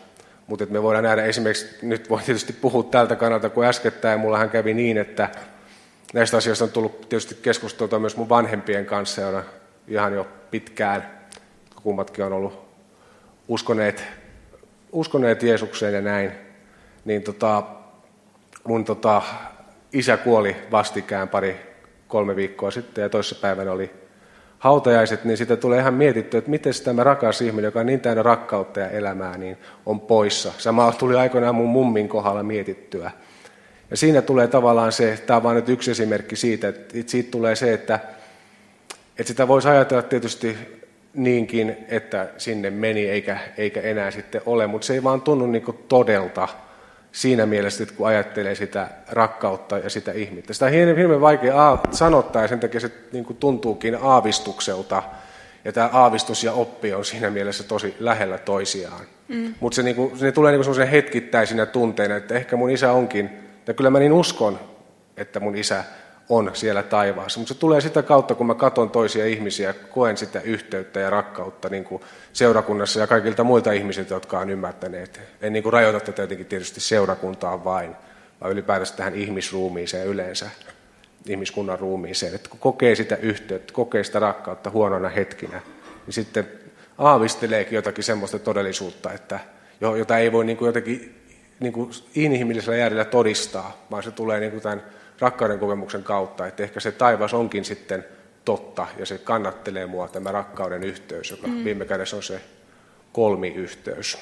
[0.48, 4.74] Mutta me voidaan nähdä esimerkiksi, nyt voi tietysti puhua tältä kannalta, kun äskettäin mullahan kävi
[4.74, 5.30] niin, että
[6.14, 9.44] näistä asioista on tullut tietysti keskusteltua myös mun vanhempien kanssa, ja
[9.88, 11.20] ihan jo pitkään,
[11.84, 12.70] kummatkin on ollut
[13.48, 14.04] uskoneet,
[14.92, 16.32] uskoneet Jeesukseen ja näin,
[17.06, 17.64] niin tota,
[18.64, 19.22] mun tota,
[19.94, 21.69] isä kuoli vastikään pari,
[22.10, 23.92] kolme viikkoa sitten, ja toisessa päivänä oli
[24.60, 28.24] hautajaiset, niin sitä tulee ihan mietitty, että miten tämä rakas ihminen, joka on niin täynnä
[28.24, 30.54] rakkautta ja elämää, niin on poissa.
[30.58, 33.12] Sama tuli aikoinaan mun mummin kohdalla mietittyä.
[33.92, 37.56] Ja siinä tulee tavallaan se, tämä on vain nyt yksi esimerkki siitä, että siitä tulee
[37.56, 38.00] se, että,
[39.18, 40.58] että sitä voisi ajatella tietysti
[41.14, 45.66] niinkin, että sinne meni eikä, eikä enää sitten ole, mutta se ei vaan tunnu niin
[45.88, 46.48] todelta
[47.20, 50.54] siinä mielessä, että kun ajattelee sitä rakkautta ja sitä ihmettä.
[50.54, 55.04] Sitä on hirveän vaikea sanottaa ja sen takia se niin kuin tuntuukin aavistukselta.
[55.66, 59.06] Ja tämä aavistus ja oppi on siinä mielessä tosi lähellä toisiaan.
[59.28, 59.54] Mm.
[59.60, 63.30] Mutta se, niin kuin, ne tulee niin semmoisen hetkittäisinä tunteina, että ehkä mun isä onkin
[63.68, 64.60] ja kyllä mä niin uskon,
[65.18, 65.84] että mun isä
[66.30, 67.40] on siellä taivaassa.
[67.40, 71.70] Mutta se tulee sitä kautta, kun mä katson toisia ihmisiä, koen sitä yhteyttä ja rakkautta
[71.70, 72.02] niin kuin
[72.34, 75.22] seurakunnassa ja kaikilta muilta ihmisiltä, jotka on ymmärtäneet.
[75.42, 77.96] En niin kuin rajoita tätä jotenkin tietysti seurakuntaan vain,
[78.42, 80.50] vaan ylipäätänsä tähän ihmisruumiiseen yleensä,
[81.26, 82.36] ihmiskunnan ruumiiseen.
[82.36, 85.62] Että kun kokee sitä yhteyttä, kokee sitä rakkautta huonona hetkinä,
[86.06, 86.48] niin sitten
[86.98, 89.40] aavisteleekin jotakin semmoista todellisuutta, että,
[89.82, 91.16] jota ei voi niin kuin jotenkin
[91.60, 94.84] niin kuin inhimillisellä järjellä todistaa, vaan se tulee niin kuin tämän
[95.20, 98.06] rakkauden kokemuksen kautta, että ehkä se taivas onkin sitten
[98.46, 101.64] totta ja se kannattelee mua tämä rakkauden yhteys, joka mm.
[101.64, 102.42] viime kädessä on se
[103.14, 104.18] kolmiyhteys.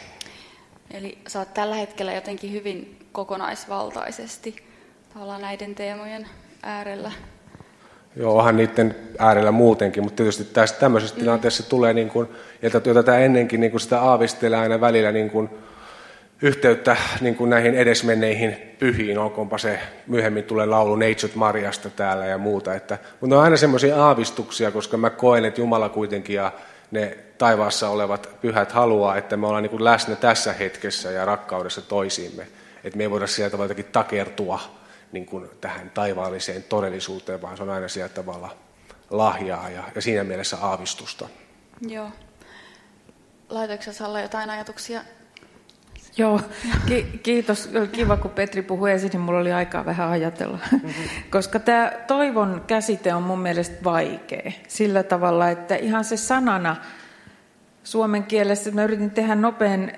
[0.92, 4.56] Eli sä oot tällä hetkellä jotenkin hyvin kokonaisvaltaisesti
[5.14, 6.28] tavallaan näiden teemojen
[6.64, 7.12] äärellä.
[8.16, 11.20] Joo, onhan niiden äärellä muutenkin, mutta tietysti tässä tämmöisessä mm.
[11.20, 12.28] tilanteessa tulee, niin kuin,
[12.62, 15.50] jota tätä ennenkin niin kuin sitä aavistelee aina välillä niin kuin,
[16.42, 22.38] yhteyttä niin kuin näihin edesmenneihin pyhiin, olkoonpa se myöhemmin tulee laulu Neitsyt Marjasta täällä ja
[22.38, 22.76] muuta.
[22.76, 26.52] Että, mutta ne on aina semmoisia aavistuksia, koska mä koen, että Jumala kuitenkin ja
[26.92, 31.82] ne taivaassa olevat pyhät haluaa, että me ollaan niin kuin läsnä tässä hetkessä ja rakkaudessa
[31.82, 32.48] toisiimme.
[32.84, 34.60] Että me ei voida sieltä jotenkin takertua
[35.12, 38.56] niin kuin tähän taivaalliseen todellisuuteen, vaan se on aina sieltä tavalla
[39.10, 41.30] lahjaa ja, ja siinä mielessä aavistusta.
[41.82, 42.10] Joo.
[43.50, 45.02] Laitoiko Salla jotain ajatuksia
[46.18, 46.42] Joo,
[46.88, 47.70] ki- kiitos.
[47.92, 50.60] Kiva, kun Petri puhui ensin, niin mulla oli aikaa vähän ajatella.
[50.72, 50.92] Mm-hmm.
[51.30, 54.52] Koska tämä toivon käsite on mun mielestä vaikea.
[54.68, 56.76] Sillä tavalla, että ihan se sanana
[57.84, 59.92] suomen kielessä, mä yritin tehdä nopean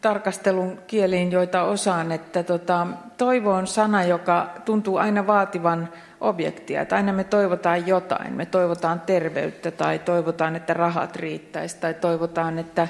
[0.00, 5.88] tarkastelun kieliin, joita osaan, että tota, toivo on sana, joka tuntuu aina vaativan
[6.20, 6.80] objektia.
[6.80, 8.32] Että aina me toivotaan jotain.
[8.32, 12.88] Me toivotaan terveyttä tai toivotaan, että rahat riittäisi tai toivotaan, että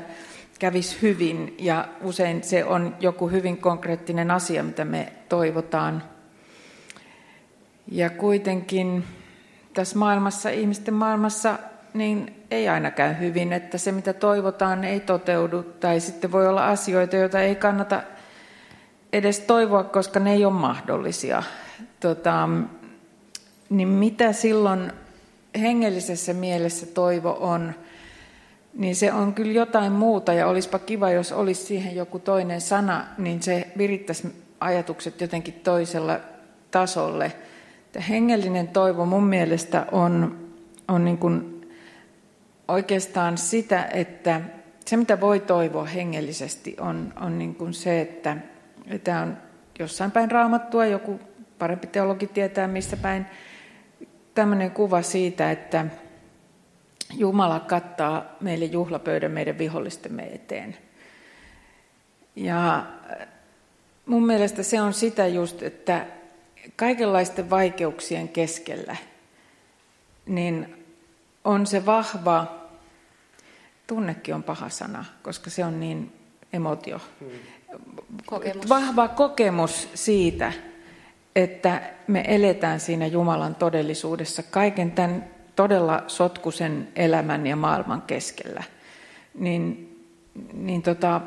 [0.63, 6.03] kävisi hyvin ja usein se on joku hyvin konkreettinen asia, mitä me toivotaan.
[7.89, 9.05] Ja kuitenkin
[9.75, 11.59] tässä maailmassa, ihmisten maailmassa,
[11.95, 16.69] niin ei aina käy hyvin, että se mitä toivotaan ei toteudu tai sitten voi olla
[16.69, 18.03] asioita, joita ei kannata
[19.13, 21.43] edes toivoa, koska ne ei ole mahdollisia.
[22.01, 22.49] Tota,
[23.71, 24.93] niin mitä silloin
[25.61, 27.75] hengellisessä mielessä toivo on?
[28.75, 33.07] Niin se on kyllä jotain muuta ja olisipa kiva, jos olisi siihen joku toinen sana,
[33.19, 34.29] niin se virittäisi
[34.61, 36.21] ajatukset jotenkin toisella
[36.71, 37.33] tasolle.
[38.09, 40.39] Hengellinen toivo mun mielestä on,
[40.89, 41.69] on niin kuin
[42.69, 44.41] oikeastaan sitä, että
[44.87, 48.37] se mitä voi toivoa hengellisesti on, on niin kuin se, että
[49.05, 49.37] tämä on
[49.79, 51.21] jossain päin raamattua, joku
[51.59, 53.27] parempi teologi tietää missä päin,
[54.35, 55.87] tämmöinen kuva siitä, että
[57.17, 60.77] Jumala kattaa meille juhlapöydän meidän vihollistemme eteen.
[62.37, 63.29] Ja äh,
[64.07, 66.07] mun mielestä se on sitä just, että
[66.77, 68.97] kaikenlaisten vaikeuksien keskellä
[70.27, 70.85] niin
[71.45, 72.47] on se vahva,
[73.87, 76.13] tunnekin on paha sana, koska se on niin
[76.53, 77.01] emotio.
[78.27, 78.69] Kokemus.
[78.69, 80.53] Vahva kokemus siitä,
[81.37, 88.63] että me eletään siinä Jumalan todellisuudessa kaiken tämän todella sotkusen elämän ja maailman keskellä,
[89.35, 89.89] niin,
[90.53, 91.21] niin tota,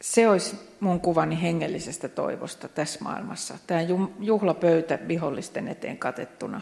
[0.00, 3.54] se olisi mun kuvani hengellisestä toivosta tässä maailmassa.
[3.66, 3.80] Tämä
[4.20, 6.60] juhlapöytä vihollisten eteen katettuna.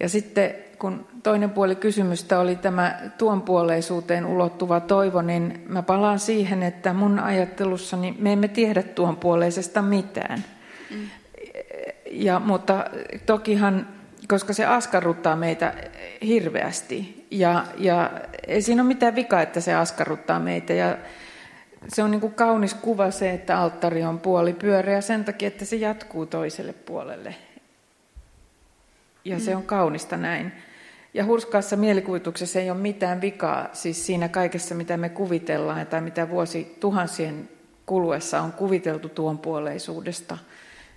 [0.00, 6.62] Ja sitten kun toinen puoli kysymystä oli tämä tuonpuoleisuuteen ulottuva toivo, niin mä palaan siihen,
[6.62, 10.44] että mun ajattelussani me emme tiedä tuonpuoleisesta mitään.
[10.90, 11.08] Mm.
[12.10, 12.84] Ja, mutta
[13.26, 13.86] tokihan
[14.28, 15.74] koska se askarruttaa meitä
[16.22, 17.26] hirveästi.
[17.30, 18.10] Ja, ja
[18.46, 20.72] ei siinä ole mitään vikaa, että se askarruttaa meitä.
[20.72, 20.98] Ja
[21.88, 25.64] se on niin kuin kaunis kuva se, että alttari on puoli pyöreä sen takia, että
[25.64, 27.34] se jatkuu toiselle puolelle.
[29.24, 29.42] Ja mm.
[29.42, 30.52] se on kaunista näin.
[31.14, 36.28] Ja hurskaassa mielikuvituksessa ei ole mitään vikaa, siis siinä kaikessa, mitä me kuvitellaan tai mitä
[36.28, 37.48] vuosi tuhansien
[37.86, 40.38] kuluessa on kuviteltu tuon puoleisuudesta.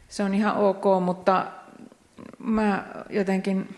[0.10, 1.46] Se on ihan ok, mutta
[2.44, 3.76] mä jotenkin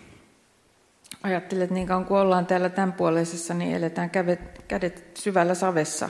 [1.23, 6.09] ajattelen, että niin kauan kuin ollaan täällä tämänpuoleisessa, niin eletään kädet, kädet syvällä savessa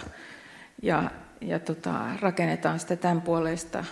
[0.82, 3.86] ja, ja tota, rakennetaan sitä tämänpuoleista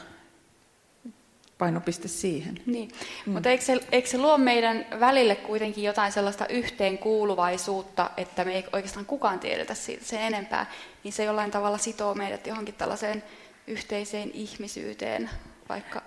[1.58, 2.60] painopiste siihen.
[2.66, 2.92] Niin.
[3.26, 3.34] Mm.
[3.34, 8.66] Mutta eikö se, eikö se luo meidän välille kuitenkin jotain sellaista yhteenkuuluvaisuutta, että me ei
[8.74, 10.72] oikeastaan kukaan tiedetä siitä sen enempää,
[11.04, 13.24] niin se jollain tavalla sitoo meidät johonkin tällaiseen
[13.68, 15.30] yhteiseen ihmisyyteen,
[15.70, 16.02] vaikka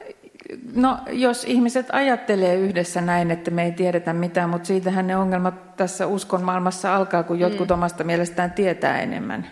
[0.75, 5.77] No, jos ihmiset ajattelee yhdessä näin, että me ei tiedetä mitään, mutta siitähän ne ongelmat
[5.77, 7.75] tässä uskon maailmassa alkaa, kun jotkut mm.
[7.75, 9.47] omasta mielestään tietää enemmän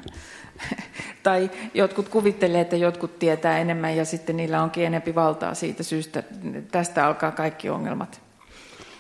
[1.23, 6.23] tai jotkut kuvittelee, että jotkut tietää enemmän ja sitten niillä onkin enempi valtaa siitä syystä.
[6.71, 8.21] Tästä alkaa kaikki ongelmat.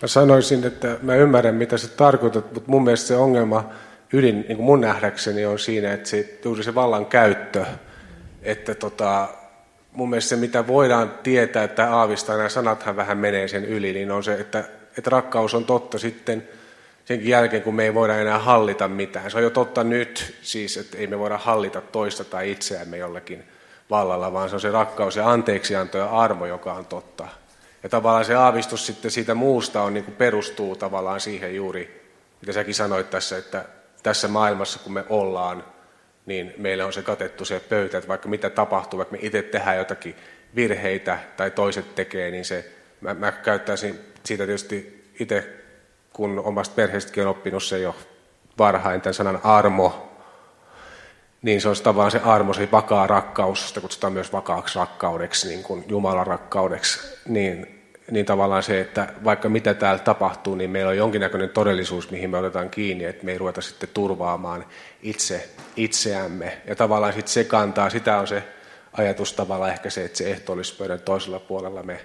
[0.03, 3.71] Mä sanoisin, että mä ymmärrän mitä sä tarkoitat, mutta mun mielestä se ongelma
[4.13, 7.65] ydin, niin kuin mun nähdäkseni on siinä, että se, juuri se vallan käyttö,
[8.43, 9.29] että tota,
[9.95, 14.11] mun mielestä se, mitä voidaan tietää, että aavistaa, nämä sanathan vähän menee sen yli, niin
[14.11, 14.65] on se, että,
[14.99, 16.49] että rakkaus on totta sitten
[17.05, 19.31] senkin jälkeen, kun me ei voida enää hallita mitään.
[19.31, 23.45] Se on jo totta nyt, siis, että ei me voida hallita toista tai itseämme jollakin
[23.91, 27.29] vallalla, vaan se on se rakkaus ja anteeksianto ja armo, joka on totta.
[27.83, 32.53] Ja tavallaan se aavistus sitten siitä muusta on, niin kuin perustuu tavallaan siihen juuri, mitä
[32.53, 33.65] säkin sanoit tässä, että
[34.03, 35.65] tässä maailmassa, kun me ollaan,
[36.27, 39.77] niin meillä on se katettu se pöytä, että vaikka mitä tapahtuu, vaikka me itse tehdään
[39.77, 40.17] jotakin
[40.57, 42.71] virheitä tai toiset tekee, niin se,
[43.01, 45.49] mä, mä käyttäisin siitä tietysti itse,
[46.13, 47.97] kun omasta perheestäkin on oppinut se jo
[48.59, 50.11] varhain tämän sanan armo,
[51.43, 55.63] niin se on tavallaan se armo, se vakaa rakkaus, sitä kutsutaan myös vakaaksi rakkaudeksi, niin
[55.63, 57.75] kuin Jumalan rakkaudeksi, niin
[58.11, 62.39] niin tavallaan se, että vaikka mitä täällä tapahtuu, niin meillä on jonkinnäköinen todellisuus, mihin me
[62.39, 64.65] otetaan kiinni, että me ei ruveta sitten turvaamaan
[65.05, 66.59] itse itseämme.
[66.67, 68.43] Ja tavallaan sitten se kantaa, sitä on se
[68.93, 72.01] ajatus tavallaan ehkä se, että se ehtoollispöydän toisella puolella me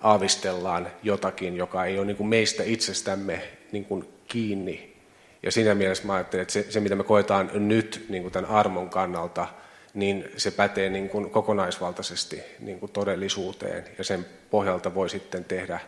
[0.00, 3.42] aavistellaan jotakin, joka ei ole niin kuin meistä itsestämme
[3.72, 4.96] niin kuin kiinni.
[5.42, 8.50] Ja siinä mielessä mä ajattelen, että se, se mitä me koetaan nyt niin kuin tämän
[8.50, 9.46] armon kannalta–
[9.94, 15.80] niin se pätee niin kuin kokonaisvaltaisesti niin kuin todellisuuteen ja sen pohjalta voi sitten tehdä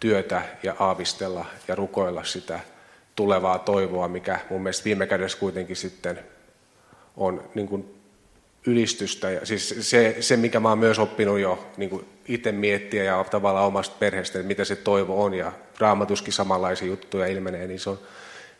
[0.00, 2.60] työtä ja aavistella ja rukoilla sitä
[3.16, 6.18] tulevaa toivoa, mikä mun mielestä viime kädessä kuitenkin sitten
[7.16, 7.94] on niin kuin
[8.66, 9.30] ylistystä.
[9.30, 13.24] Ja siis se, se, mikä mä oon myös oppinut jo niin kuin itse miettiä ja
[13.30, 17.90] tavallaan omasta perheestä, että mitä se toivo on ja raamatuskin samanlaisia juttuja ilmenee, niin se
[17.90, 17.98] on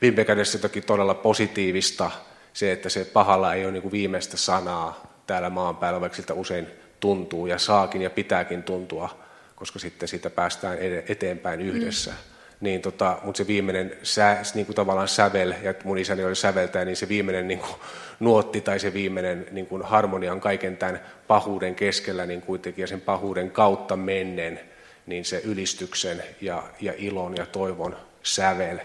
[0.03, 2.11] viime kädessä jotakin todella positiivista
[2.53, 6.35] se, että se pahalla ei ole niin kuin viimeistä sanaa täällä maan päällä, vaikka siltä
[6.35, 6.67] usein
[7.01, 9.19] tuntuu ja saakin ja pitääkin tuntua,
[9.57, 10.79] koska sitten siitä päästään
[11.09, 12.11] eteenpäin yhdessä.
[12.11, 12.36] Mm.
[12.61, 16.85] Niin tota, mutta se viimeinen sä, niin kuin tavallaan sävel, ja mun isäni oli säveltäjä,
[16.85, 17.75] niin se viimeinen niin kuin,
[18.21, 23.01] nuotti tai se viimeinen niin kuin, harmonian kaiken tämän pahuuden keskellä niin kuitenkin ja sen
[23.01, 24.61] pahuuden kautta mennen,
[25.07, 28.79] niin se ylistyksen ja, ja ilon ja toivon sävel.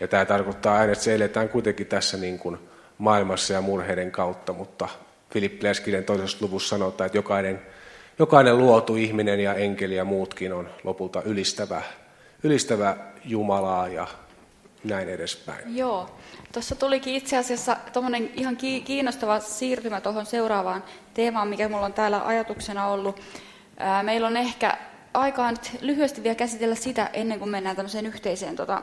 [0.00, 2.58] Ja tämä tarkoittaa aina, että se eletään kuitenkin tässä niin kuin,
[2.98, 4.88] maailmassa ja murheiden kautta, mutta
[5.30, 7.62] Filippi Leskinen toisessa luvussa sanotaan, että jokainen,
[8.18, 11.82] jokainen luotu ihminen ja enkeli ja muutkin on lopulta ylistävä,
[12.44, 14.06] ylistävä Jumalaa ja
[14.84, 15.76] näin edespäin.
[15.76, 16.10] Joo,
[16.52, 20.84] tuossa tulikin itse asiassa tuommoinen ihan kiinnostava siirtymä tuohon seuraavaan
[21.14, 23.20] teemaan, mikä mulla on täällä ajatuksena ollut.
[24.02, 24.78] Meillä on ehkä
[25.14, 28.82] aikaa nyt lyhyesti vielä käsitellä sitä ennen kuin mennään tämmöiseen yhteiseen tota,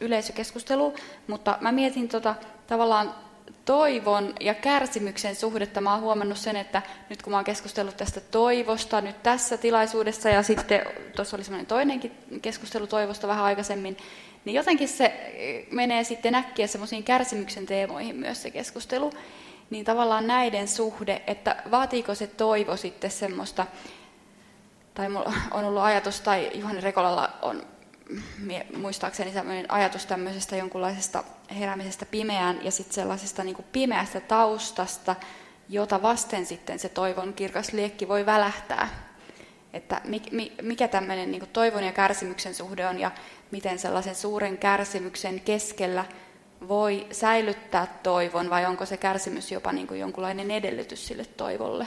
[0.00, 0.94] yleisökeskusteluun,
[1.26, 2.34] mutta mä mietin tota,
[2.66, 3.14] tavallaan
[3.64, 5.80] toivon ja kärsimyksen suhdetta.
[5.80, 10.28] Mä oon huomannut sen, että nyt kun mä oon keskustellut tästä toivosta nyt tässä tilaisuudessa
[10.28, 10.86] ja sitten
[11.16, 13.96] tuossa oli semmoinen toinenkin keskustelu toivosta vähän aikaisemmin,
[14.44, 15.32] niin jotenkin se
[15.70, 19.12] menee sitten äkkiä semmoisiin kärsimyksen teemoihin myös se keskustelu.
[19.70, 23.66] Niin tavallaan näiden suhde, että vaatiiko se toivo sitten semmoista,
[24.94, 27.62] tai mulla on ollut ajatus, tai Juhani Rekolalla on
[28.76, 31.24] muistaakseni sellainen ajatus tämmöisestä jonkunlaisesta
[31.58, 35.16] heräämisestä pimeään ja sitten sellaisesta niin pimeästä taustasta,
[35.68, 38.88] jota vasten sitten se toivon kirkas liekki voi välähtää.
[39.72, 40.00] Että
[40.62, 43.10] mikä tämmöinen niin toivon ja kärsimyksen suhde on ja
[43.50, 46.04] miten sellaisen suuren kärsimyksen keskellä
[46.68, 51.86] voi säilyttää toivon vai onko se kärsimys jopa niin kuin jonkunlainen edellytys sille toivolle?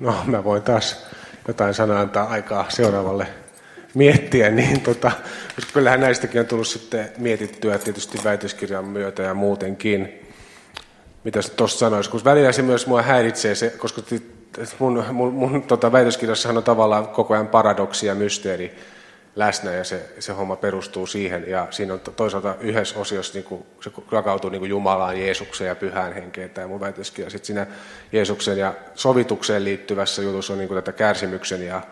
[0.00, 1.06] No, mä voin taas
[1.48, 3.26] jotain sanaa antaa aikaa seuraavalle
[3.94, 5.12] miettiä, niin tota,
[5.72, 10.24] kyllähän näistäkin on tullut sitten mietittyä tietysti väitöskirjan myötä ja muutenkin.
[11.24, 14.02] Mitä se tuossa sanoisi, kun välillä se myös mua häiritsee, se, koska
[14.78, 18.78] mun, mun, mun tota, väitöskirjassahan on tavallaan koko ajan paradoksi ja mysteeri
[19.38, 21.44] läsnä ja se, se homma perustuu siihen.
[21.48, 25.74] Ja siinä on toisaalta yhdessä osiossa niin kuin, se rakautuu niin kuin Jumalaan, Jeesukseen ja
[25.74, 27.30] Pyhään henkeen tämä mun väitöskirja.
[27.30, 27.66] Sitten siinä
[28.12, 31.82] Jeesuksen ja sovitukseen liittyvässä jutussa on niin kuin tätä kärsimyksen ja,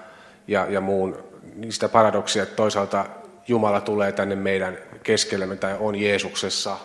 [0.48, 1.18] ja, ja muun
[1.54, 3.06] niistä paradoksia, että toisaalta
[3.48, 6.76] Jumala tulee tänne meidän keskellemme tai on Jeesuksessa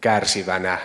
[0.00, 0.78] kärsivänä,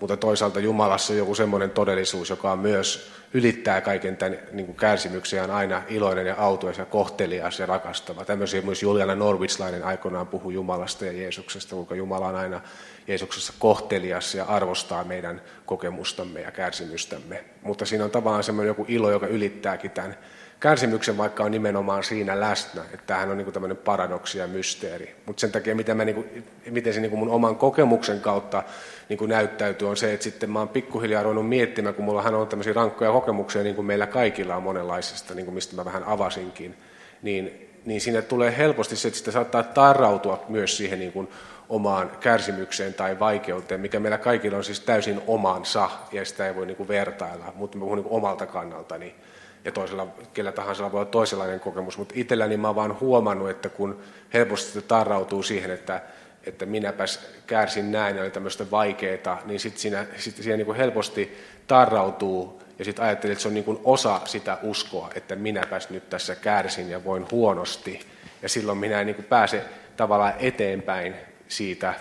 [0.00, 4.76] mutta toisaalta Jumalassa on joku semmoinen todellisuus, joka on myös ylittää kaiken tämän niin kuin
[4.76, 8.24] kärsimyksen ja on aina iloinen ja autuas ja kohtelias ja rakastava.
[8.24, 12.60] Tämmöisiä myös Juliana Norwitslainen aikoinaan puhui Jumalasta ja Jeesuksesta, kuinka Jumala on aina
[13.08, 17.44] Jeesuksessa kohtelias ja arvostaa meidän kokemustamme ja kärsimystämme.
[17.62, 20.16] Mutta siinä on tavallaan semmoinen joku ilo, joka ylittääkin tämän
[20.62, 25.16] kärsimyksen, vaikka on nimenomaan siinä läsnä, että tämähän on niin tämmöinen paradoksi ja mysteeri.
[25.26, 28.62] Mutta sen takia, miten, mä, niin kuin, miten se niin kuin mun oman kokemuksen kautta
[29.12, 32.48] niin kuin näyttäytyy, on se, että sitten mä oon pikkuhiljaa ruvennut miettimään, kun mulla on
[32.48, 36.76] tämmöisiä rankkoja kokemuksia, niin kuin meillä kaikilla on monenlaisesta, niin kuin mistä mä vähän avasinkin,
[37.22, 41.28] niin, niin siinä tulee helposti se, että sitä saattaa tarrautua myös siihen niin kuin
[41.68, 46.66] omaan kärsimykseen tai vaikeuteen, mikä meillä kaikilla on siis täysin omansa, ja sitä ei voi
[46.66, 49.14] niin kuin vertailla, mutta mä puhun niin kuin omalta kannaltani.
[49.64, 53.68] Ja toisella, kellä tahansa voi olla toisenlainen kokemus, mutta itselläni mä oon vaan huomannut, että
[53.68, 54.00] kun
[54.34, 56.00] helposti tarrautuu siihen, että,
[56.46, 61.38] että minäpäs kärsin näin, oli tämmöistä vaikeaa, niin sitten siinä, sit siinä niin kuin helposti
[61.66, 66.10] tarrautuu ja sitten ajattelin, että se on niin kuin osa sitä uskoa, että minäpäs nyt
[66.10, 68.00] tässä kärsin ja voin huonosti.
[68.42, 69.64] Ja silloin minä en niin kuin pääse
[69.96, 71.14] tavallaan eteenpäin
[71.48, 71.94] siitä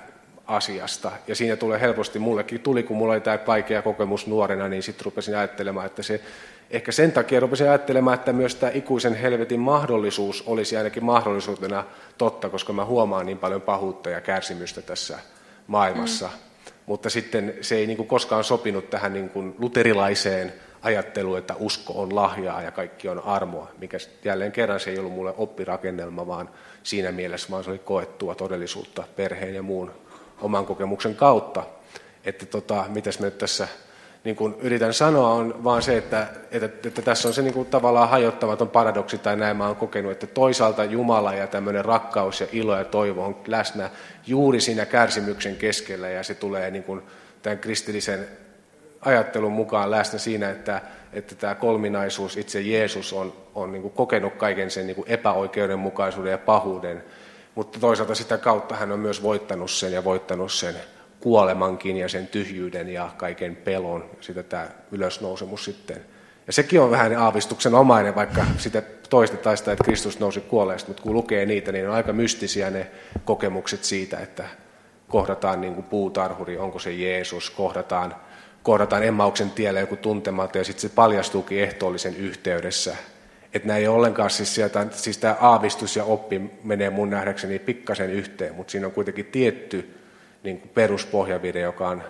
[0.48, 1.12] asiasta.
[1.28, 5.06] Ja siinä tulee helposti, mullekin tuli, kun mulla oli tämä vaikea kokemus nuorena, niin sitten
[5.06, 6.22] rupesin ajattelemaan, että se
[6.72, 11.84] ehkä sen takia rupesin ajattelemaan, että myös tämä ikuisen helvetin mahdollisuus olisi ainakin mahdollisuutena
[12.18, 15.20] totta, koska mä huomaan niin paljon pahuutta ja kärsimystä tässä
[15.68, 16.28] maailmassa.
[16.28, 16.34] Mm.
[16.86, 21.94] Mutta sitten se ei niin kuin koskaan sopinut tähän niin kuin luterilaiseen ajatteluun, että usko
[22.02, 26.50] on lahjaa ja kaikki on armoa, mikä jälleen kerran se ei ollut mulle oppirakennelma, vaan
[26.84, 29.92] siinä mielessä vaan se oli koettua todellisuutta perheen ja muun
[30.42, 31.64] oman kokemuksen kautta.
[32.26, 33.68] Että tota, mitäs me nyt tässä
[34.24, 37.68] niin kuin yritän sanoa, on vaan se, että, että, että tässä on se niin kuin
[37.68, 42.48] tavallaan hajottamaton paradoksi, tai näin mä oon kokenut, että toisaalta Jumala ja tämmöinen rakkaus ja
[42.52, 43.90] ilo ja toivo on läsnä
[44.28, 47.02] juuri siinä kärsimyksen keskellä, ja se tulee niin kuin
[47.42, 48.28] tämän kristillisen
[49.02, 50.82] ajattelun mukaan läsnä siinä, että,
[51.14, 56.32] että tämä kolminaisuus, itse Jeesus on, on niin kuin kokenut kaiken sen niin kuin epäoikeudenmukaisuuden
[56.32, 57.04] ja pahuuden,
[57.56, 60.76] mutta toisaalta sitä kautta hän on myös voittanut sen ja voittanut sen
[61.22, 65.98] kuolemankin ja sen tyhjyyden ja kaiken pelon, sitä tämä ylösnousemus sitten.
[66.48, 71.04] Ja sekin on vähän aavistuksen omainen, vaikka sitä toistetaan sitä, että Kristus nousi kuolleesta, mutta
[71.04, 72.92] kun lukee niitä, niin on aika mystisiä ne
[73.26, 74.44] kokemukset siitä, että
[75.08, 78.16] kohdataan niin kuin puutarhuri, onko se Jeesus, kohdataan,
[78.64, 82.96] kohdataan Emmauksen tiellä joku tuntemalta ja sitten se paljastuukin ehtoollisen yhteydessä.
[83.54, 87.60] Että nämä ei ole ollenkaan siis sieltä, siis tämä aavistus ja oppi menee mun nähdäkseni
[87.60, 90.01] pikkasen yhteen, mutta siinä on kuitenkin tietty
[90.44, 92.04] niin kuin peruspohjavire, joka on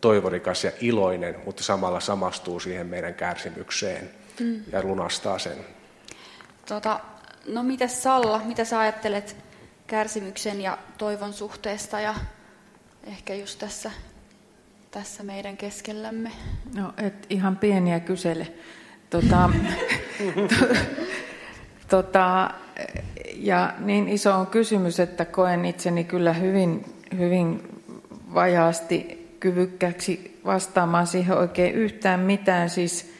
[0.00, 4.10] toivorikas ja iloinen, mutta samalla samastuu siihen meidän kärsimykseen
[4.40, 4.62] mm.
[4.72, 5.56] ja lunastaa sen.
[6.66, 7.00] Tota,
[7.48, 9.36] no mitä Salla, mitä sä ajattelet
[9.86, 12.14] kärsimyksen ja toivon suhteesta ja
[13.06, 13.90] ehkä just tässä,
[14.90, 16.30] tässä meidän keskellämme?
[16.74, 18.46] No et ihan pieniä kysele.
[19.10, 19.50] Tota,
[20.48, 20.66] to,
[21.88, 22.50] tota,
[23.36, 26.84] ja niin iso on kysymys, että koen itseni kyllä hyvin,
[27.18, 27.75] hyvin
[28.36, 32.70] vajaasti kyvykkäksi vastaamaan siihen oikein yhtään mitään.
[32.70, 33.14] Siis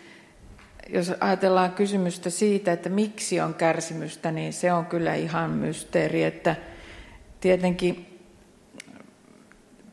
[0.89, 6.57] jos ajatellaan kysymystä siitä, että miksi on kärsimystä, niin se on kyllä ihan mysteeri, että
[7.41, 8.19] tietenkin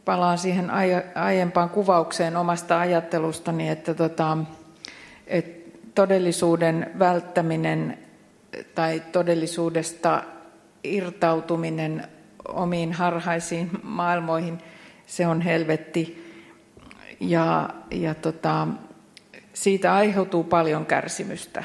[0.05, 0.71] palaan siihen
[1.15, 4.37] aiempaan kuvaukseen omasta ajattelustani, että, tota,
[5.27, 7.97] että todellisuuden välttäminen
[8.75, 10.23] tai todellisuudesta
[10.83, 12.07] irtautuminen
[12.47, 14.57] omiin harhaisiin maailmoihin–
[15.05, 16.33] se on helvetti.
[17.19, 18.67] Ja, ja tota,
[19.53, 21.63] siitä aiheutuu paljon kärsimystä.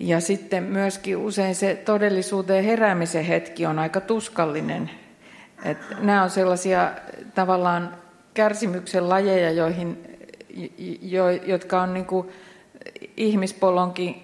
[0.00, 4.90] Ja sitten myöskin usein se todellisuuteen heräämisen hetki on aika tuskallinen.
[5.64, 6.92] Et nämä on sellaisia
[7.34, 7.94] tavallaan
[8.34, 9.98] kärsimyksen lajeja, joihin,
[11.02, 12.28] jo, jotka on niin kuin
[13.16, 14.22] ihmispolonkin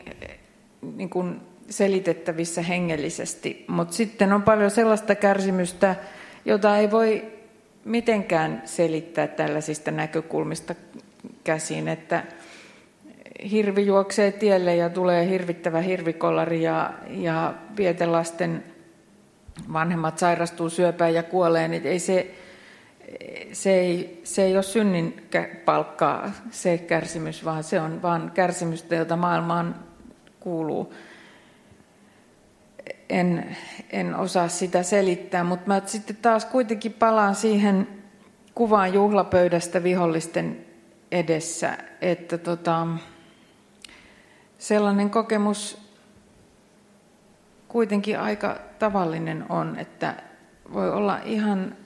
[0.97, 3.65] niin kuin selitettävissä hengellisesti.
[3.69, 5.97] Mutta sitten on paljon sellaista kärsimystä,
[6.45, 7.34] jota ei voi
[7.85, 10.75] mitenkään selittää tällaisista näkökulmista
[11.45, 12.25] käsin, että
[13.51, 18.65] hirvi juoksee tielle ja tulee hirvittävä hirvikollari ja, ja pietelasten
[19.73, 22.35] vanhemmat sairastuu syöpään ja kuolee, niin ei se,
[23.53, 25.29] se, ei, se ei ole synnin
[25.65, 29.75] palkkaa se kärsimys, vaan se on vain kärsimystä, jota maailmaan
[30.41, 30.95] kuuluu
[33.15, 33.57] en,
[33.91, 37.89] en osaa sitä selittää, mutta mä sitten taas kuitenkin palaan siihen
[38.55, 40.67] kuvaan juhlapöydästä vihollisten
[41.13, 42.87] edessä, että tota,
[44.59, 45.79] sellainen kokemus
[47.69, 50.15] kuitenkin aika tavallinen on, että
[50.73, 51.77] voi olla ihan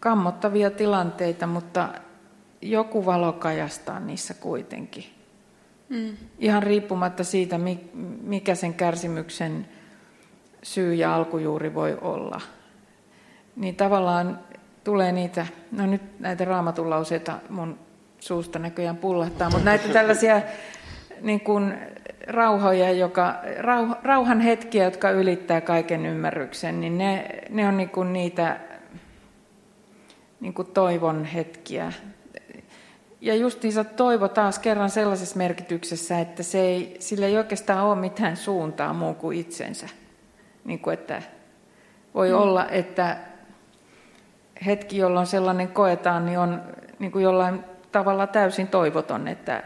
[0.00, 1.88] kammottavia tilanteita, mutta
[2.62, 5.04] joku valo kajastaa niissä kuitenkin.
[5.88, 6.16] Mm.
[6.38, 7.58] Ihan riippumatta siitä,
[8.22, 9.68] mikä sen kärsimyksen
[10.62, 12.40] syy ja alkujuuri voi olla.
[13.56, 14.38] Niin tavallaan
[14.84, 17.78] tulee niitä, no nyt näitä raamatun lauseita mun
[18.20, 20.42] suusta näköjään pullahtaa, mutta näitä tällaisia
[21.20, 21.74] niin kuin
[22.26, 28.12] rauhoja, joka, rauh, rauhan hetkiä, jotka ylittää kaiken ymmärryksen, niin ne, ne on niin kuin
[28.12, 28.60] niitä
[30.40, 31.92] niin kuin toivon hetkiä.
[33.20, 38.36] Ja justiinsa toivo taas kerran sellaisessa merkityksessä, että se ei, sillä ei oikeastaan ole mitään
[38.36, 39.88] suuntaa muu kuin itsensä.
[40.68, 41.22] Niin kuin että
[42.14, 42.36] voi mm.
[42.36, 43.16] olla, että
[44.66, 46.62] hetki, jolloin sellainen koetaan, niin on
[46.98, 49.62] niin kuin jollain tavalla täysin toivoton, että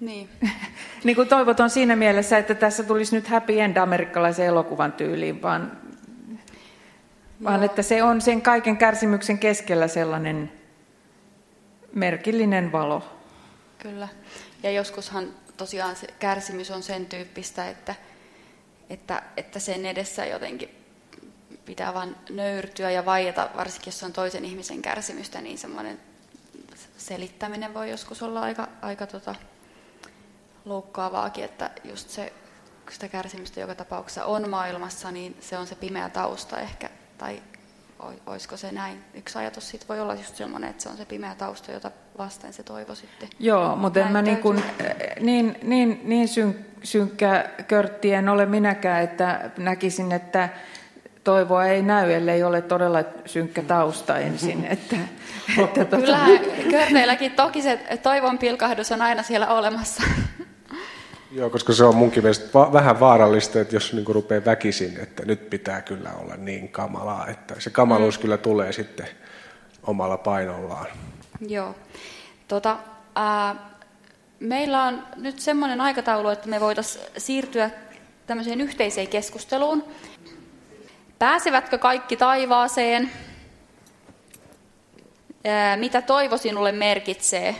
[0.00, 0.28] niin.
[1.04, 5.72] niin kuin toivoton siinä mielessä, että tässä tulisi nyt happy end amerikkalaisen elokuvan tyyliin, vaan,
[7.44, 10.52] vaan että se on sen kaiken kärsimyksen keskellä sellainen
[11.94, 13.02] merkillinen valo.
[13.78, 14.08] Kyllä.
[14.62, 17.94] Ja joskushan tosiaan se kärsimys on sen tyyppistä, että,
[18.92, 20.68] että, että sen edessä jotenkin
[21.64, 26.00] pitää vain nöyrtyä ja vaieta, varsinkin jos on toisen ihmisen kärsimystä, niin semmoinen
[26.96, 29.34] selittäminen voi joskus olla aika, aika tota,
[30.64, 32.32] loukkaavaakin, että just se,
[32.90, 37.42] sitä kärsimystä joka tapauksessa on maailmassa, niin se on se pimeä tausta ehkä, tai
[38.26, 39.04] olisiko se näin?
[39.14, 42.52] Yksi ajatus siitä voi olla just sellainen, että se on se pimeä tausta, jota vasten
[42.52, 43.28] se toivo sitten.
[43.38, 44.62] Joo, mutta en mä niin, kuin,
[45.20, 50.48] niin, niin, niin syn, synkkä körtti en ole minäkään, että näkisin, että
[51.24, 54.64] toivoa ei näy, ellei ole todella synkkä tausta ensin.
[54.70, 54.96] Että,
[55.64, 55.96] että tuota...
[55.96, 60.02] Kyllähän körteilläkin toki se toivon pilkahdus on aina siellä olemassa.
[61.32, 65.24] Joo, koska se on munkin mielestä va- vähän vaarallista, että jos niin rupeaa väkisin, että
[65.24, 68.22] nyt pitää kyllä olla niin kamalaa, että se kamaluus mm.
[68.22, 69.08] kyllä tulee sitten
[69.82, 70.86] omalla painollaan.
[71.48, 71.74] Joo.
[72.48, 72.76] Tota,
[73.14, 73.71] ää,
[74.42, 77.70] meillä on nyt semmoinen aikataulu, että me voitaisiin siirtyä
[78.26, 79.84] tämmöiseen yhteiseen keskusteluun.
[81.18, 83.10] Pääsevätkö kaikki taivaaseen?
[85.76, 87.56] Mitä toivo sinulle merkitsee?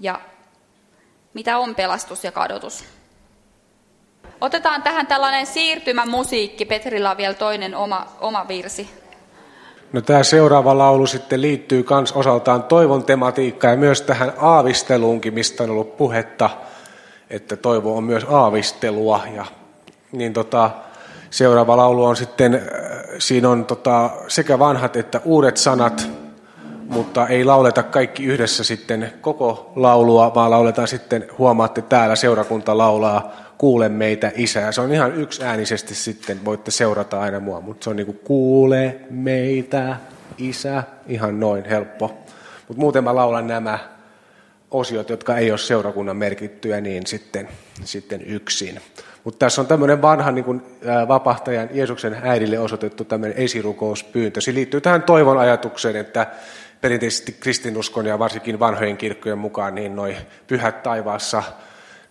[0.00, 0.20] Ja
[1.34, 2.84] mitä on pelastus ja kadotus.
[4.40, 6.64] Otetaan tähän tällainen siirtymämusiikki.
[6.64, 8.90] Petrillä on vielä toinen oma, oma virsi.
[9.92, 15.64] No, tämä seuraava laulu sitten liittyy myös osaltaan toivon tematiikkaan ja myös tähän aavisteluunkin, mistä
[15.64, 16.50] on ollut puhetta,
[17.30, 19.20] että toivo on myös aavistelua.
[19.34, 19.44] Ja,
[20.12, 20.70] niin tota,
[21.30, 22.60] seuraava laulu on sitten, äh,
[23.18, 26.08] siinä on tota, sekä vanhat että uudet sanat,
[26.88, 33.32] mutta ei lauleta kaikki yhdessä sitten koko laulua, vaan lauletaan sitten, huomaatte täällä seurakunta laulaa
[33.58, 34.72] Kuule meitä isää.
[34.72, 38.20] Se on ihan yksi äänisesti sitten, voitte seurata aina mua, mutta se on niin kuin
[38.24, 39.96] Kuule meitä
[40.38, 42.18] isä, ihan noin helppo.
[42.68, 43.78] Mutta muuten mä laulan nämä
[44.70, 47.48] osiot, jotka ei ole seurakunnan merkittyjä, niin sitten,
[47.84, 48.80] sitten yksin.
[49.24, 50.62] Mutta tässä on tämmöinen vanha niin kuin,
[51.08, 54.40] vapahtajan Jeesuksen äidille osoitettu tämmöinen esirukouspyyntö.
[54.40, 56.26] Se liittyy tähän toivon ajatukseen, että
[56.80, 61.42] perinteisesti kristinuskon ja varsinkin vanhojen kirkkojen mukaan niin noi pyhät taivaassa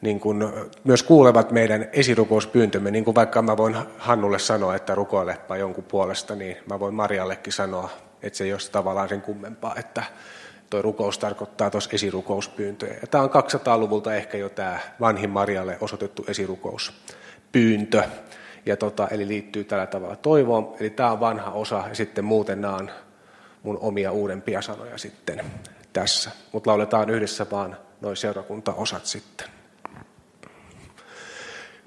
[0.02, 0.44] niin kuin
[0.84, 6.36] myös kuulevat meidän esirukouspyyntömme, niin kuin vaikka mä voin Hannulle sanoa, että rukoilepa jonkun puolesta,
[6.36, 7.90] niin mä voin Mariallekin sanoa,
[8.22, 10.04] että se ei ole tavallaan sen kummempaa, että
[10.70, 12.96] tuo rukous tarkoittaa tuossa esirukouspyyntöjä.
[13.02, 18.04] Ja tämä on 200-luvulta ehkä jo tämä vanhin Marialle osoitettu esirukouspyyntö,
[18.66, 20.76] ja tota, eli liittyy tällä tavalla toivoon.
[20.80, 22.92] Eli tämä on vanha osa, ja sitten muuten nämä on
[23.64, 25.46] mun omia uudempia sanoja sitten
[25.94, 26.32] tässä.
[26.52, 29.57] Mutta lauletaan yhdessä vaan noin seurakuntaosat sitten.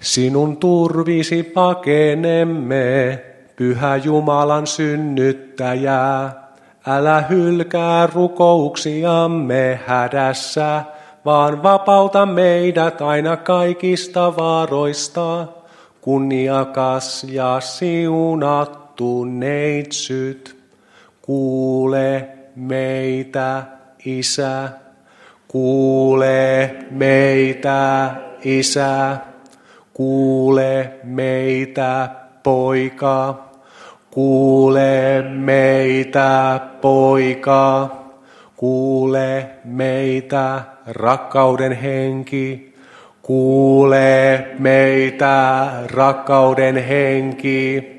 [0.01, 3.23] Sinun turvisi pakenemme,
[3.57, 6.51] pyhä Jumalan synnyttäjää.
[6.87, 10.83] Älä hylkää rukouksiamme hädässä,
[11.25, 15.47] vaan vapauta meidät aina kaikista varoista.
[16.01, 20.57] Kunniakas ja siunattu neitsyt.
[21.23, 23.63] Kuule meitä,
[24.05, 24.69] Isä,
[25.49, 28.11] kuule meitä,
[28.45, 29.17] Isä,
[30.01, 32.09] kuule meitä,
[32.43, 33.35] Poika,
[34.11, 37.89] kuule meitä, Poika,
[38.57, 42.75] kuule meitä, rakkauden henki,
[43.23, 47.91] kuule meitä, rakkauden henki.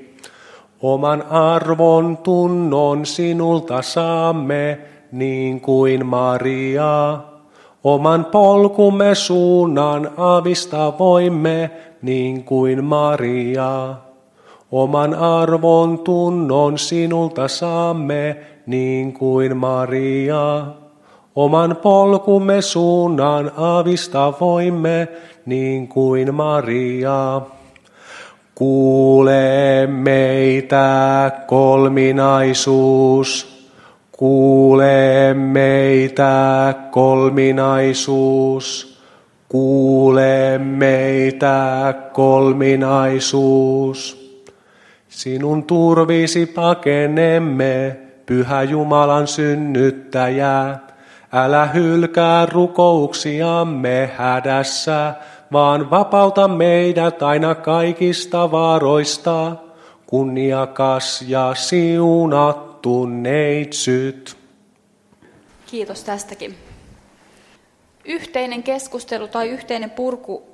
[0.82, 4.80] Oman arvon tunnon sinulta saamme,
[5.12, 7.18] niin kuin Maria.
[7.84, 11.72] Oman polkumme suunnan avista voimme,
[12.02, 13.95] niin kuin Maria.
[14.72, 20.66] Oman arvon tunnon sinulta saamme, niin kuin Maria.
[21.36, 25.08] Oman polkumme suunnan avista voimme,
[25.45, 27.41] niin kuin Maria.
[28.56, 33.52] Kuule meitä kolminaisuus,
[34.22, 38.90] Kuule meitä kolminaisuus,
[39.52, 44.22] kuule meitä kolminaisuus.
[45.10, 50.78] Sinun turvisi pakenemme, pyhä Jumalan synnyttäjä.
[51.34, 55.14] Älä hylkää rukouksiamme hädässä,
[55.52, 59.56] vaan vapauta meidät aina kaikista varoista.
[60.08, 64.38] Kunniakas ja siunattu neitsyt.
[65.66, 66.70] Kiitos tästäkin.
[68.06, 70.52] Yhteinen keskustelu tai yhteinen purku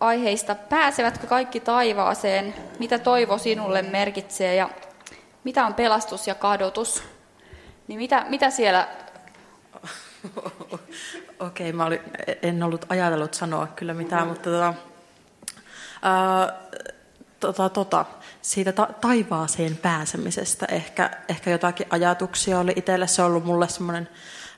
[0.00, 0.54] aiheista.
[0.54, 2.54] Pääsevätkö kaikki taivaaseen?
[2.78, 4.70] Mitä toivo sinulle merkitsee ja
[5.44, 7.02] mitä on pelastus ja kadotus?
[7.88, 8.88] Niin mitä, mitä siellä...
[11.40, 12.00] Okei, okay, mä olin,
[12.42, 14.74] en ollut ajatellut sanoa kyllä mitään, mutta tota,
[16.02, 16.52] ää,
[17.40, 18.04] tota, tota,
[18.42, 23.06] siitä ta- taivaaseen pääsemisestä ehkä, ehkä jotakin ajatuksia oli itselle.
[23.06, 24.08] Se on ollut mulle semmoinen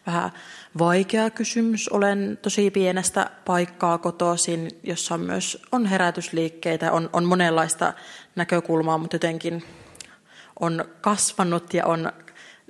[0.06, 0.30] vähän
[0.78, 1.88] vaikea kysymys.
[1.88, 7.92] Olen tosi pienestä paikkaa kotoisin, jossa on myös on herätysliikkeitä, on, on monenlaista
[8.36, 9.64] näkökulmaa, mutta jotenkin
[10.60, 12.12] on kasvanut ja on